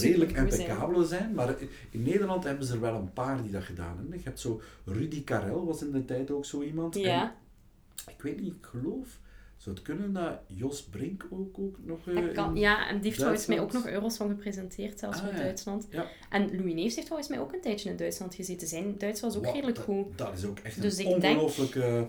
redelijk 0.00 0.32
impeccabel 0.32 1.04
zijn. 1.04 1.34
Maar 1.34 1.54
in 1.90 2.02
Nederland 2.02 2.44
hebben 2.44 2.66
ze 2.66 2.72
er 2.72 2.80
wel 2.80 2.94
een 2.94 3.12
paar 3.12 3.42
die 3.42 3.52
dat 3.52 3.62
gedaan 3.64 3.96
hebben. 3.96 4.18
Je 4.18 4.24
hebt 4.24 4.40
zo, 4.40 4.60
Rudy 4.84 5.24
Karel 5.24 5.64
was 5.64 5.82
in 5.82 5.90
de 5.92 6.04
tijd 6.04 6.30
ook 6.30 6.44
zo 6.44 6.62
iemand. 6.62 6.94
Ja. 6.94 7.22
En 8.06 8.12
ik 8.16 8.22
weet 8.22 8.40
niet, 8.40 8.54
ik 8.54 8.66
geloof, 8.70 9.18
zou 9.66 9.76
het 9.76 9.84
kunnen 9.84 10.12
dat 10.12 10.32
Jos 10.46 10.82
Brink 10.82 11.26
ook, 11.30 11.58
ook 11.58 11.76
nog... 11.84 12.08
eh, 12.08 12.32
kan, 12.34 12.56
ja, 12.56 12.88
en 12.88 12.94
die 13.00 13.04
heeft 13.10 13.22
volgens 13.22 13.46
mij 13.46 13.60
ook 13.60 13.72
nog 13.72 13.86
Eurosong 13.86 14.30
gepresenteerd, 14.30 14.98
zelfs 14.98 15.20
Ah. 15.20 15.36
Duitsland. 15.36 15.86
Ja. 15.90 16.06
En 16.30 16.56
Louis 16.56 16.74
Neefs 16.74 16.94
heeft 16.94 17.06
volgens 17.08 17.28
mij 17.28 17.38
ook 17.40 17.52
een 17.52 17.60
tijdje 17.60 17.90
in 17.90 17.96
Duitsland 17.96 18.34
gezeten. 18.34 18.68
Zijn 18.68 18.94
Duits 18.98 19.20
was 19.20 19.36
ook 19.36 19.44
Wat, 19.44 19.54
redelijk 19.54 19.78
goed. 19.78 20.18
Dat 20.18 20.32
is 20.38 20.44
ook 20.44 20.58
echt 20.58 20.82
Dus 20.82 20.98
een 20.98 21.06
ik 21.14 21.20
denk- 21.20 21.34
ongelooflijke 21.34 22.08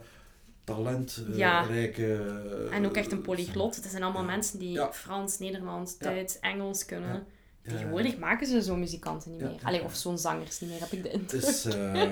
talentrijke... 0.64 1.38
Ja. 1.38 1.62
rijke, 1.62 2.16
En 2.72 2.86
ook 2.86 2.96
echt 2.96 3.12
een 3.12 3.22
polyglot. 3.22 3.76
Het 3.76 3.86
zijn 3.86 4.04
allemaal 4.04 4.22
Ja. 4.26 4.28
mensen 4.32 4.60
die 4.60 4.72
Ja. 4.72 4.94
Frans, 4.94 5.40
Nederlands. 5.40 5.98
Duits, 5.98 6.40
Engels 6.40 6.86
kunnen. 6.86 7.26
Tegenwoordig 7.64 8.18
maken 8.18 8.48
ze 8.48 8.62
zo'n 8.62 8.80
muzikanten 8.80 9.32
niet 9.32 9.42
meer. 9.42 9.50
ja, 9.52 9.58
Allee, 9.68 9.80
ja. 9.80 9.86
of 9.86 9.96
zo'n 9.96 10.18
zangers 10.18 10.60
niet 10.60 10.70
meer, 10.70 10.80
heb 10.80 10.92
ik 10.92 11.04
de 11.04 11.10
Het 11.10 11.20
indruk. 11.20 11.42
is... 11.44 11.66
eh, 11.66 12.12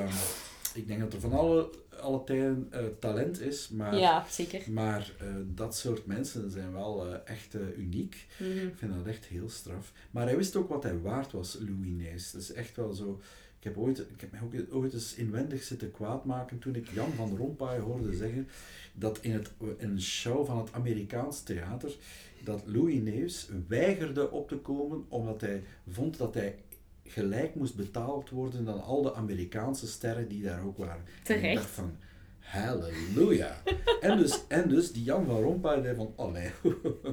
ik 0.75 0.87
denk 0.87 0.99
dat 0.99 1.13
er 1.13 1.19
van 1.19 1.33
alle, 1.33 1.69
alle 1.99 2.23
tijden 2.23 2.67
eh, 2.71 2.85
talent 2.99 3.41
is, 3.41 3.69
maar... 3.69 3.97
Ja, 3.97 4.25
zeker. 4.29 4.71
Maar 4.71 5.11
eh, 5.19 5.27
dat 5.45 5.75
soort 5.75 6.05
mensen 6.05 6.51
zijn 6.51 6.71
wel 6.71 7.07
eh, 7.07 7.17
echt 7.25 7.55
uniek. 7.77 8.27
Mhm. 8.37 8.67
Ik 8.67 8.75
vind 8.75 8.93
dat 8.93 9.05
echt 9.05 9.25
heel 9.25 9.49
straf. 9.49 9.91
Maar 10.11 10.25
hij 10.25 10.37
wist 10.37 10.55
ook 10.55 10.69
wat 10.69 10.83
hij 10.83 10.99
waard 11.01 11.31
was, 11.31 11.57
Louis 11.59 11.91
Nijs. 11.91 12.31
Dat 12.31 12.41
is 12.41 12.53
echt 12.53 12.75
wel 12.75 12.93
zo... 12.93 13.19
Ik 13.59 13.71
heb, 13.71 13.83
ooit, 13.83 13.99
ik 13.99 14.21
heb 14.21 14.31
mij 14.31 14.41
ook 14.43 14.73
ooit 14.75 14.93
eens 14.93 15.15
inwendig 15.15 15.63
zitten 15.63 15.91
kwaadmaken 15.91 16.59
toen 16.59 16.75
ik 16.75 16.89
Jan 16.89 17.11
van 17.11 17.37
Rompuy 17.37 17.79
hoorde 17.79 18.15
zeggen 18.15 18.47
dat 18.93 19.19
in, 19.21 19.31
het, 19.31 19.51
in 19.77 19.89
een 19.89 20.01
show 20.01 20.45
van 20.45 20.57
het 20.57 20.71
Amerikaans 20.71 21.43
theater 21.43 21.95
dat 22.43 22.61
Louis 22.65 23.01
Neefs 23.01 23.49
weigerde 23.67 24.31
op 24.31 24.47
te 24.47 24.57
komen 24.57 25.05
omdat 25.07 25.41
hij 25.41 25.63
vond 25.89 26.17
dat 26.17 26.33
hij 26.33 26.55
gelijk 27.07 27.55
moest 27.55 27.75
betaald 27.75 28.29
worden 28.29 28.65
dan 28.65 28.83
al 28.83 29.01
de 29.01 29.13
Amerikaanse 29.13 29.87
sterren 29.87 30.27
die 30.27 30.43
daar 30.43 30.63
ook 30.65 30.77
waren. 30.77 30.95
En 30.95 31.07
ik 31.17 31.23
Terecht. 31.23 31.55
dacht 31.55 31.69
van, 31.69 31.97
halleluja. 32.39 33.61
en, 34.01 34.17
dus, 34.17 34.47
en 34.47 34.69
dus 34.69 34.91
die 34.91 35.03
Jan 35.03 35.25
van 35.25 35.41
Rompuy 35.41 35.81
zei 35.81 35.95
van, 35.95 36.13
oh 36.15 36.31
nee. 36.31 36.51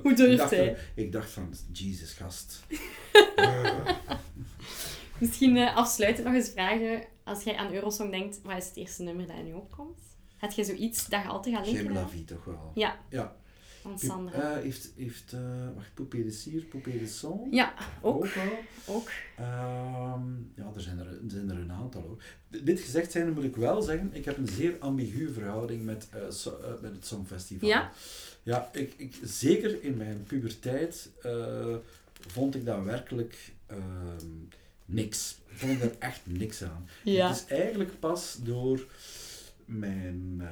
Hoe 0.02 0.14
durft 0.14 0.38
dacht 0.38 0.50
hij? 0.50 0.66
van, 0.66 0.84
ik 1.04 1.12
dacht 1.12 1.30
van, 1.30 1.54
Jesus 1.72 2.12
gast. 2.12 2.60
Misschien 5.18 5.56
eh, 5.56 5.76
afsluitend 5.76 6.26
nog 6.26 6.34
eens 6.34 6.50
vragen. 6.50 7.04
Als 7.24 7.42
jij 7.42 7.56
aan 7.56 7.72
Eurosong 7.72 8.10
denkt, 8.10 8.40
wat 8.42 8.56
is 8.56 8.66
het 8.66 8.76
eerste 8.76 9.02
nummer 9.02 9.26
dat 9.26 9.36
in 9.36 9.46
je 9.46 9.56
opkomt? 9.56 10.00
Heb 10.36 10.50
je 10.50 10.64
zoiets 10.64 11.06
dat 11.08 11.22
je 11.22 11.28
altijd 11.28 11.54
gaat 11.54 11.64
J'aime 11.66 11.82
linken? 11.82 12.02
la 12.02 12.08
vie 12.08 12.24
toch 12.24 12.44
wel. 12.44 12.70
Ja, 12.74 12.96
Ja. 13.08 13.36
Van 13.82 13.98
Sandra. 13.98 14.56
Eh, 14.56 14.62
heeft, 14.62 14.90
heeft 14.96 15.32
eh, 15.32 15.40
wacht, 15.74 15.94
Poupée 15.94 16.24
de 16.24 16.30
Cire, 16.30 16.64
Poupée 16.64 16.98
de 16.98 17.06
Son? 17.06 17.48
Ja, 17.50 17.74
ook. 18.00 18.26
wel. 18.26 18.58
ook. 18.86 19.08
Ehm, 19.36 20.30
ja, 20.54 20.70
er 20.74 20.80
zijn 20.80 20.98
er, 20.98 21.06
er 21.06 21.18
zijn 21.26 21.50
er 21.50 21.56
een 21.58 21.72
aantal 21.72 22.02
hoor. 22.02 22.22
D- 22.50 22.66
Dit 22.66 22.80
gezegd 22.80 23.12
zijnde 23.12 23.32
moet 23.32 23.44
ik 23.44 23.56
wel 23.56 23.82
zeggen, 23.82 24.10
ik 24.12 24.24
heb 24.24 24.36
een 24.36 24.48
zeer 24.48 24.76
ambiguë 24.78 25.32
verhouding 25.32 25.84
met, 25.84 26.08
eh, 26.10 26.20
so- 26.30 26.78
met 26.82 26.92
het 26.92 27.06
Songfestival. 27.06 27.68
Ja? 27.68 27.92
Ja, 28.42 28.68
ik, 28.72 28.94
ik, 28.96 29.14
zeker 29.22 29.82
in 29.82 29.96
mijn 29.96 30.22
puberteit 30.26 31.10
vond 32.28 32.54
ik 32.54 32.64
dat 32.64 32.82
werkelijk 32.84 33.52
ehm, 33.66 33.78
niks. 34.84 35.38
Vond 35.46 35.72
ik 35.72 35.82
er 35.82 35.94
echt 35.98 36.20
niks 36.24 36.62
aan. 36.62 36.88
Ja. 37.04 37.28
Het 37.28 37.36
is 37.36 37.56
eigenlijk 37.56 38.00
pas 38.00 38.38
door 38.42 38.86
mijn 39.64 40.42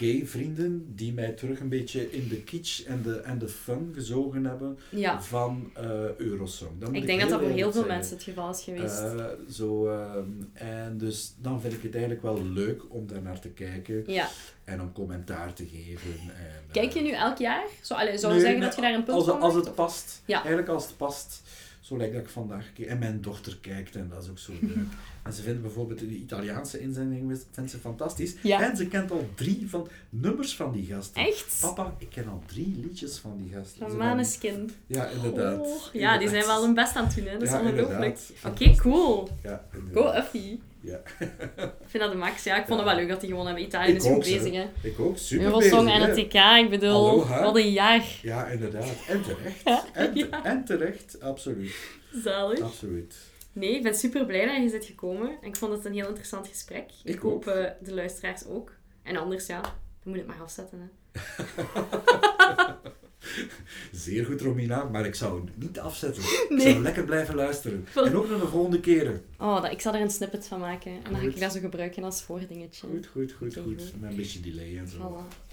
gay 0.00 0.26
vrienden 0.26 0.92
die 0.94 1.12
mij 1.12 1.30
terug 1.30 1.60
een 1.60 1.68
beetje 1.68 2.10
in 2.12 2.28
de 2.28 2.42
kitsch 2.42 2.84
en 2.86 3.02
de, 3.02 3.16
en 3.20 3.38
de 3.38 3.48
fun 3.48 3.90
gezogen 3.94 4.44
hebben 4.44 4.78
Ja. 4.90 5.22
van 5.22 5.70
eh, 5.74 6.16
Eurosong. 6.16 6.70
Ik 6.92 7.06
denk 7.06 7.20
dat 7.20 7.30
dat 7.30 7.40
voor 7.40 7.48
heel 7.48 7.56
veel 7.62 7.72
zeggen. 7.72 7.90
mensen 7.90 8.14
het 8.14 8.22
geval 8.24 8.50
is 8.50 8.62
geweest. 8.62 8.98
Eh, 8.98 9.24
zo, 9.50 9.88
ehm, 9.88 10.24
en 10.52 10.98
dus 10.98 11.34
dan 11.40 11.60
vind 11.60 11.72
ik 11.72 11.82
het 11.82 11.92
eigenlijk 11.92 12.22
wel 12.22 12.44
leuk 12.44 12.82
om 12.88 13.06
daar 13.06 13.22
naar 13.22 13.40
te 13.40 13.48
kijken 13.48 14.02
ja. 14.06 14.28
en 14.64 14.80
om 14.80 14.92
commentaar 14.92 15.52
te 15.54 15.66
geven. 15.66 16.10
En, 16.20 16.34
eh, 16.36 16.72
Kijk 16.72 16.92
je 16.92 17.00
nu 17.00 17.10
elk 17.10 17.38
jaar? 17.38 17.64
Zo, 17.80 17.94
allee, 17.94 18.18
zou 18.18 18.32
je 18.34 18.38
Nee, 18.38 18.46
zeggen 18.48 18.66
dat 18.66 18.74
je 18.76 18.82
daar 18.82 18.94
een 18.94 19.04
punt 19.04 19.16
als, 19.16 19.26
van 19.26 19.40
als 19.40 19.52
maakt, 19.54 19.54
het 19.66 19.68
of- 19.68 19.74
past. 19.84 20.22
Ja. 20.24 20.36
Eigenlijk 20.38 20.68
als 20.68 20.86
het 20.86 20.96
past. 20.96 21.42
Zo 21.80 21.96
lijkt 21.96 22.14
dat 22.14 22.22
ik 22.22 22.28
vandaag. 22.28 22.66
En 22.86 22.98
mijn 22.98 23.20
dochter 23.20 23.58
kijkt 23.60 23.96
en 23.96 24.08
dat 24.08 24.22
is 24.22 24.28
ook 24.28 24.38
zo 24.38 24.52
leuk. 24.60 24.76
en 25.22 25.32
ze 25.32 25.42
vindt 25.42 25.62
bijvoorbeeld 25.62 25.98
de 25.98 26.06
Italiaanse 26.06 26.80
inzending 26.80 27.40
vindt 27.50 27.70
ze 27.70 27.78
fantastisch. 27.78 28.34
Ja. 28.42 28.70
En 28.70 28.76
ze 28.76 28.86
kent 28.86 29.10
al 29.10 29.28
drie 29.34 29.68
van 29.68 29.88
nummers 30.08 30.56
van 30.56 30.72
die 30.72 30.86
gasten. 30.86 31.26
Echt? 31.26 31.58
Papa, 31.60 31.94
ik 31.98 32.08
ken 32.10 32.28
al 32.28 32.42
drie 32.46 32.76
liedjes 32.82 33.18
van 33.18 33.36
die 33.36 33.52
gasten. 33.54 33.88
Van 33.88 33.96
Maneskin. 33.96 34.70
Ja, 34.86 35.06
inderdaad. 35.06 35.60
Oh, 35.60 35.82
ja, 35.92 36.18
die 36.18 36.28
zijn 36.28 36.46
wel 36.46 36.64
hun 36.64 36.74
best 36.74 36.96
aan 36.96 37.04
het 37.04 37.14
doen, 37.14 37.24
hè. 37.24 37.32
Dat 37.32 37.42
is 37.42 37.50
Ja, 37.50 37.60
ongelooflijk. 37.60 38.18
Oké, 38.46 38.74
cool. 38.76 39.28
Ja, 39.42 39.64
Go 39.72 39.78
inderdaad. 39.78 40.32
Ja. 40.82 41.00
Ik 41.58 41.86
vind 41.86 42.02
dat 42.02 42.12
de 42.12 42.18
max. 42.18 42.44
Ja, 42.44 42.56
ik 42.60 42.66
vond 42.66 42.80
Ja. 42.80 42.86
het 42.86 42.94
wel 42.94 42.94
leuk 43.04 43.08
dat 43.08 43.20
die 43.20 43.28
gewoon 43.30 43.46
hebben. 43.46 43.64
Italië 43.64 43.90
Ik 43.90 43.96
is 43.96 44.04
goed 44.04 44.18
bezig, 44.18 44.52
hè. 44.54 44.66
Ik 44.82 45.00
ook, 45.00 45.18
super 45.18 45.44
Eurosong 45.44 45.84
bezig, 45.84 46.00
en 46.02 46.08
het 46.08 46.14
TK, 46.30 46.34
ik 46.64 46.70
bedoel, 46.70 46.92
Hallo, 47.24 47.26
hè? 47.26 47.42
wat 47.42 47.56
een 47.56 47.70
jaar. 47.70 48.04
Ja, 48.22 48.46
inderdaad. 48.46 48.94
En 49.08 49.22
terecht. 49.22 49.62
En, 49.94 50.12
te- 50.14 50.26
Ja. 50.30 50.44
en 50.44 50.64
terecht, 50.64 51.20
absoluut. 51.20 51.74
Zalig. 52.22 52.60
Absoluut. 52.60 53.16
Nee, 53.52 53.74
ik 53.76 53.82
ben 53.82 53.94
super 53.94 54.26
blij 54.26 54.46
dat 54.46 54.56
je 54.64 54.70
bent 54.70 54.84
gekomen. 54.84 55.28
En 55.42 55.48
ik 55.48 55.56
vond 55.56 55.72
het 55.72 55.84
een 55.84 55.92
heel 55.94 56.06
interessant 56.08 56.48
gesprek. 56.48 56.90
Ik, 57.04 57.14
Ik 57.14 57.20
hoop 57.20 57.46
ook. 57.48 57.54
eh, 57.54 57.64
de 57.80 57.94
luisteraars 57.94 58.46
ook. 58.46 58.72
En 59.02 59.16
anders, 59.16 59.46
ja, 59.46 59.60
dan 59.60 59.72
moet 60.02 60.14
je 60.14 60.20
het 60.22 60.28
maar 60.28 60.42
afzetten. 60.42 60.78
Hè. 60.80 60.88
Zeer 63.92 64.24
goed, 64.24 64.40
Romina, 64.40 64.84
maar 64.84 65.06
ik 65.06 65.14
zou 65.14 65.40
het 65.44 65.56
niet 65.56 65.78
afzetten. 65.78 66.22
Ik 66.22 66.60
zou 66.60 66.78
lekker 66.78 67.04
blijven 67.04 67.34
luisteren. 67.34 67.86
En 67.94 68.16
ook 68.16 68.28
naar 68.28 68.38
de 68.38 68.46
volgende 68.46 68.80
keren. 68.80 69.24
Oh, 69.38 69.62
dat, 69.62 69.72
ik 69.72 69.80
zal 69.80 69.94
er 69.94 70.00
een 70.00 70.10
snippet 70.10 70.46
van 70.46 70.60
maken. 70.60 70.92
En 70.92 71.12
dan 71.12 71.20
ga 71.20 71.26
ik 71.26 71.40
dat 71.40 71.52
zo 71.52 71.60
gebruiken 71.60 72.04
als 72.04 72.22
voordingetje. 72.22 72.86
Goed, 72.86 73.06
goed, 73.06 73.32
goed, 73.32 73.56
goed. 73.56 73.92
Met 74.00 74.10
een 74.10 74.16
beetje 74.16 74.40
delay 74.40 74.78
en 74.78 74.88
zo. 74.88 74.98
Voilà. 74.98 75.48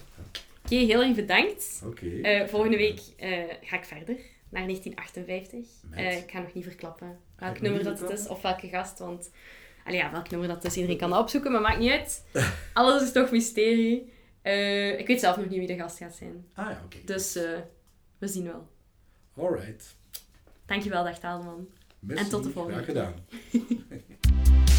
Oké, 0.64 0.76
heel 0.76 1.02
erg 1.02 1.16
bedankt. 1.16 1.82
Oké. 1.86 2.22
Eh, 2.22 2.48
volgende 2.48 2.78
week 2.78 3.00
eh, 3.18 3.30
ga 3.62 3.78
ik 3.78 3.86
verder 3.86 4.16
naar 4.50 4.64
1958. 4.64 5.60
Met? 5.90 6.00
Eh, 6.00 6.18
ik 6.18 6.32
ga 6.32 6.40
nog 6.40 6.54
niet 6.54 6.64
verklappen 6.64 7.18
welk 7.36 7.62
nummer 7.62 7.84
dat 7.84 8.00
het 8.00 8.10
is 8.10 8.28
of 8.28 8.42
welke 8.42 8.68
gast. 8.68 9.00
Want 9.00 9.32
allee, 9.86 9.98
ja, 9.98 10.12
welk 10.12 10.30
nummer 10.30 10.48
dat 10.48 10.64
is, 10.66 10.76
iedereen 10.76 10.98
kan 10.98 11.10
dat 11.10 11.20
opzoeken, 11.20 11.52
maar 11.52 11.62
maakt 11.62 11.80
niet 11.80 11.92
uit. 11.92 12.24
Alles 12.74 13.04
is 13.04 13.12
toch 13.12 13.32
mysterie. 13.32 14.16
Eh, 14.48 15.00
ik 15.00 15.08
weet 15.08 15.20
zelf 15.20 15.38
nog 15.38 15.50
niet 15.50 15.60
wie 15.60 15.68
de 15.68 15.76
gast 15.76 15.98
gaat 15.98 16.16
zijn. 16.16 16.46
Ah 16.54 16.70
ja, 16.70 16.82
oké. 16.86 16.98
Dus 17.06 17.36
eh, 17.36 17.60
we 18.18 18.28
zien 18.28 18.44
wel. 18.44 18.68
Alright. 19.38 19.96
Dankjewel, 20.66 21.04
dag 21.04 21.20
Taalman. 21.20 21.68
Merci. 22.00 22.30
tot 22.30 22.44
de 22.44 22.50
volgende 22.50 22.84
Graag 22.84 22.86
gedaan. 22.86 23.14